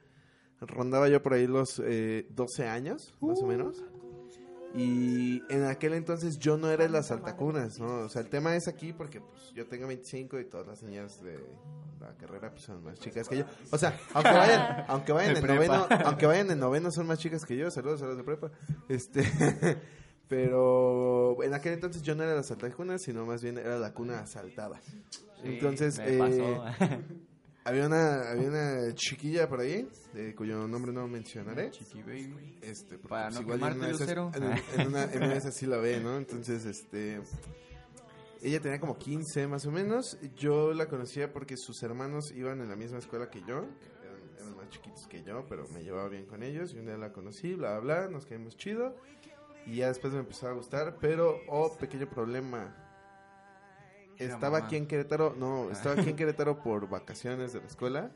[0.61, 3.83] Rondaba yo por ahí los eh, 12 años, más o menos.
[4.75, 8.05] Y en aquel entonces yo no era de las altacunas, ¿no?
[8.05, 11.21] O sea, el tema es aquí porque pues yo tengo 25 y todas las niñas
[11.23, 11.41] de
[11.99, 13.45] la carrera pues son más chicas que yo.
[13.71, 17.45] O sea, aunque vayan, aunque vayan en noveno, aunque vayan en noveno son más chicas
[17.45, 17.71] que yo.
[17.71, 18.53] Saludos a los de prepa.
[18.89, 19.25] Este,
[20.29, 23.93] pero en aquel entonces yo no era de las altacunas, sino más bien era la
[23.93, 24.81] cuna asaltada.
[25.11, 26.65] Sí, entonces, me eh, pasó.
[27.65, 31.71] había una, había una chiquilla por ahí, eh, cuyo nombre no mencionaré.
[31.71, 32.59] Chiqui baby.
[32.63, 34.31] Este, Para pues, no igual quemarte, en una de esas- Lucero.
[34.35, 36.17] En, en una, en una de esas sí la ve, ¿no?
[36.17, 37.21] Entonces, este...
[38.43, 40.17] Ella tenía como 15 más o menos.
[40.35, 43.59] Yo la conocía porque sus hermanos iban en la misma escuela que yo.
[44.03, 46.73] Eran, eran más chiquitos que yo, pero me llevaba bien con ellos.
[46.73, 48.97] Y un día la conocí, bla, bla, bla, nos caímos chido.
[49.67, 50.97] Y ya después me empezó a gustar.
[51.03, 52.75] Pero, oh, pequeño problema.
[54.21, 54.67] Era Estaba mamá.
[54.67, 58.11] aquí en Querétaro, no, estaba aquí en Querétaro por vacaciones de la escuela.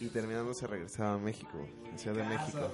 [0.00, 2.70] Y terminando se regresaba a México, a Ciudad de México.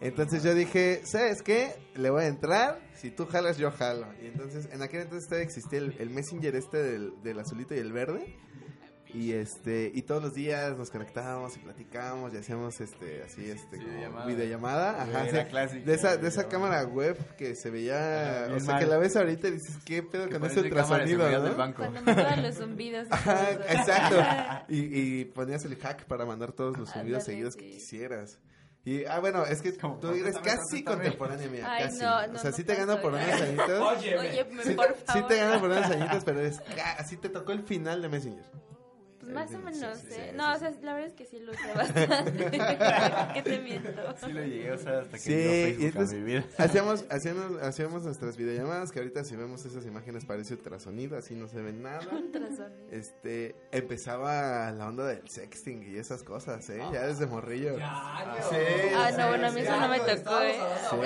[0.00, 1.74] Entonces yo dije, ¿sabes qué?
[1.94, 4.06] Le voy a entrar, si tú jalas, yo jalo.
[4.20, 7.92] Y entonces, en aquel entonces existía el, el messenger este del, del azulito y el
[7.92, 8.36] verde.
[9.14, 13.76] Y este, y todos los días nos conectábamos y platicábamos y hacíamos este, así, este,
[13.76, 14.26] como Videollamada.
[14.26, 15.02] videollamada.
[15.02, 15.50] Ajá, Era sí.
[15.50, 18.80] clásica, de esa, de esa cámara web que se veía, Ajá, o sea, mal.
[18.82, 21.44] que la ves ahorita y dices, ¿qué pedo Que con ese de ultrasonido, seguridad no?
[21.44, 21.76] del banco.
[21.82, 23.06] Cuando mandaban los zumbidos.
[23.06, 24.16] y Ajá, exacto.
[24.68, 24.78] Y,
[25.20, 27.70] y ponías el hack para mandar todos los Ándale, seguidos que sí.
[27.72, 28.38] quisieras.
[28.84, 31.98] Y, ah, bueno, es que Como tú eres casi contemporánea mía, Ay, casi.
[32.02, 33.24] no, o no, sea, no sí te gano por ya.
[33.26, 33.80] unos añitos.
[33.80, 35.28] Oye, Sí, por te- sí favor.
[35.28, 38.44] te gano por unos añitos, pero es ca- así te tocó el final de Messenger.
[39.22, 40.28] Pues más o Sí, menos, sí, ¿eh?
[40.30, 42.50] sí, no, sí, o sea, la verdad es que sí lo usé bastante.
[43.34, 43.90] ¿Qué te miento?
[44.16, 46.44] Sí lo llegué a usar hasta que Sí, Facebook a entonces mi vida.
[46.58, 51.46] hacíamos, hacíamos, hacíamos nuestras videollamadas, que ahorita si vemos esas imágenes parece ultrasonido, así no
[51.46, 52.00] se ve nada.
[52.12, 52.88] Ultrasonido.
[52.90, 56.82] Este, empezaba la onda del sexting y esas cosas, ¿eh?
[56.92, 57.76] Ya desde morrillo.
[57.76, 58.38] Sí, Ah,
[59.10, 60.56] sí, no, bueno, a mí eso no me tocó, ¿eh?
[60.90, 60.96] Sí,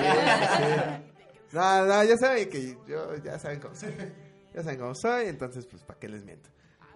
[0.56, 1.12] sí.
[1.52, 3.90] No, no, ya saben que yo, ya saben cómo soy.
[4.54, 6.48] Ya saben cómo soy, entonces, pues, ¿para qué les miento?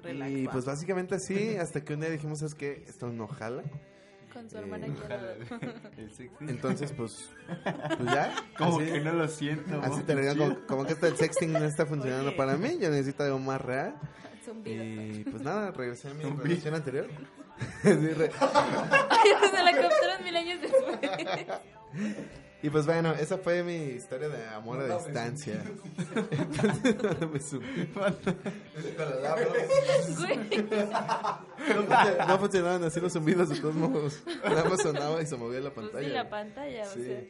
[0.02, 0.52] Relax, y va.
[0.52, 3.62] pues básicamente así, hasta que un día dijimos, es que esto no jala.
[4.32, 4.86] Con su hermana.
[5.96, 6.48] El sexting.
[6.48, 7.30] Entonces, pues,
[7.64, 8.32] pues ya.
[8.58, 9.80] Como así- que no lo siento.
[9.82, 12.36] Así terminó, como, como que esto del sexting no está funcionando Oye.
[12.36, 12.78] para mí.
[12.80, 13.94] Yo necesito algo más real.
[14.44, 14.84] Zumbido.
[14.84, 17.08] Y pues nada, regresé a mi relación anterior.
[17.82, 20.98] Sí, re- Ay, se la captaron mil años después.
[22.62, 25.54] y pues bueno, esa fue mi historia de amor a distancia.
[26.30, 27.90] Entonces, me subí.
[31.88, 34.22] No, no funcionaban así los zumbidos de todos modos.
[34.44, 36.08] Nada más sonaba y se movía la Pues pantalla.
[36.08, 37.04] sí, la pantalla, o Sí.
[37.04, 37.20] sea.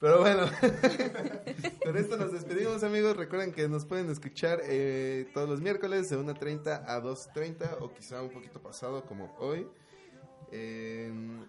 [0.00, 0.46] Pero bueno,
[1.84, 3.16] con esto nos despedimos amigos.
[3.16, 8.22] Recuerden que nos pueden escuchar eh, todos los miércoles de 1.30 a 2.30 o quizá
[8.22, 9.66] un poquito pasado como hoy.
[10.52, 11.46] En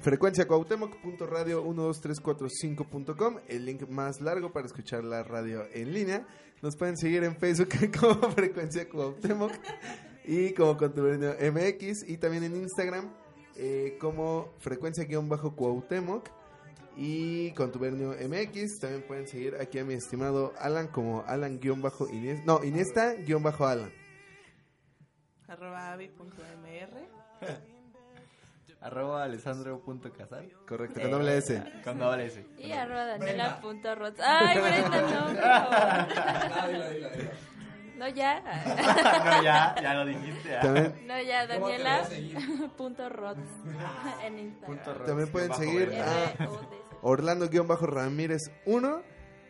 [0.00, 6.26] frecuencia cuauhtémoc.radio 12345.com, el link más largo para escuchar la radio en línea.
[6.62, 7.68] Nos pueden seguir en Facebook
[8.00, 9.52] como Frecuencia Cuauhtémoc
[10.24, 13.12] y como Contubernio MX y también en Instagram
[13.56, 16.43] eh, como Frecuencia-Cuauhtémoc
[16.96, 18.78] y Contubernio MX.
[18.80, 22.44] También pueden seguir aquí a mi estimado Alan como Alan-Iniesta.
[22.44, 23.92] No, Iniesta-Alan.
[25.48, 26.88] Arroba avi.mr.
[28.80, 30.50] Arroba alessandro.casal.
[30.68, 31.62] Correcto, con doble S.
[31.84, 32.44] Con doble S.
[32.58, 34.20] Y arroba daniela.rots.
[34.24, 35.32] Ay, Brenda, no.
[35.32, 35.44] No.
[37.96, 38.40] No, ya.
[39.24, 40.50] no, ya, ya lo dijiste.
[40.60, 41.46] También, No, ya.
[41.46, 43.40] Daniela.rots
[44.22, 45.06] en Instagram.
[45.06, 46.34] También pueden seguir a-
[47.04, 47.60] R-O-D-C.
[47.60, 49.02] Orlando-Ramírez 1,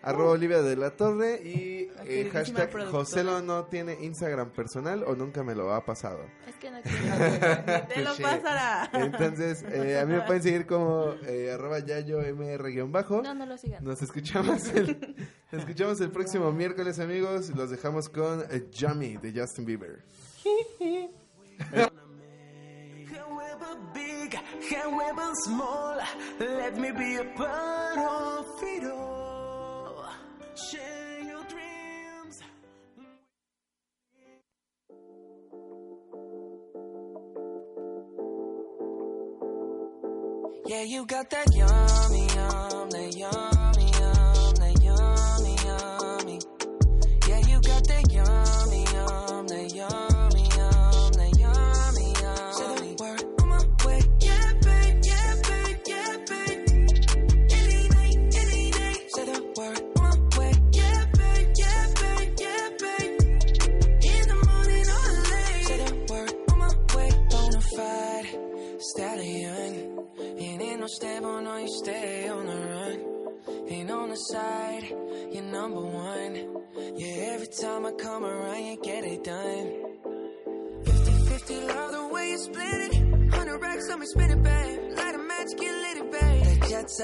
[0.02, 2.90] arroba Olivia de la Torre y eh, hashtag.
[2.90, 6.20] Joselo no tiene Instagram personal o nunca me lo ha pasado.
[6.46, 7.86] Es que no quiero.
[7.88, 8.90] Te lo pasará.
[8.92, 13.22] Entonces, eh, a mí me pueden seguir como eh, arroba yayo mr-bajo.
[13.22, 13.82] No, no lo sigan.
[13.84, 14.98] Nos escuchamos el,
[15.52, 17.50] nos escuchamos el próximo miércoles, amigos.
[17.50, 20.04] Los dejamos con eh, Yummy de Justin Bieber.
[23.92, 24.38] Big,
[24.72, 25.98] however small,
[26.40, 30.06] let me be a part of it all.
[30.70, 32.42] Share your dreams.
[40.66, 46.38] Yeah, you got that yummy, yum, that yummy, yum, yummy, yummy.
[47.28, 48.63] Yeah, you got that yummy,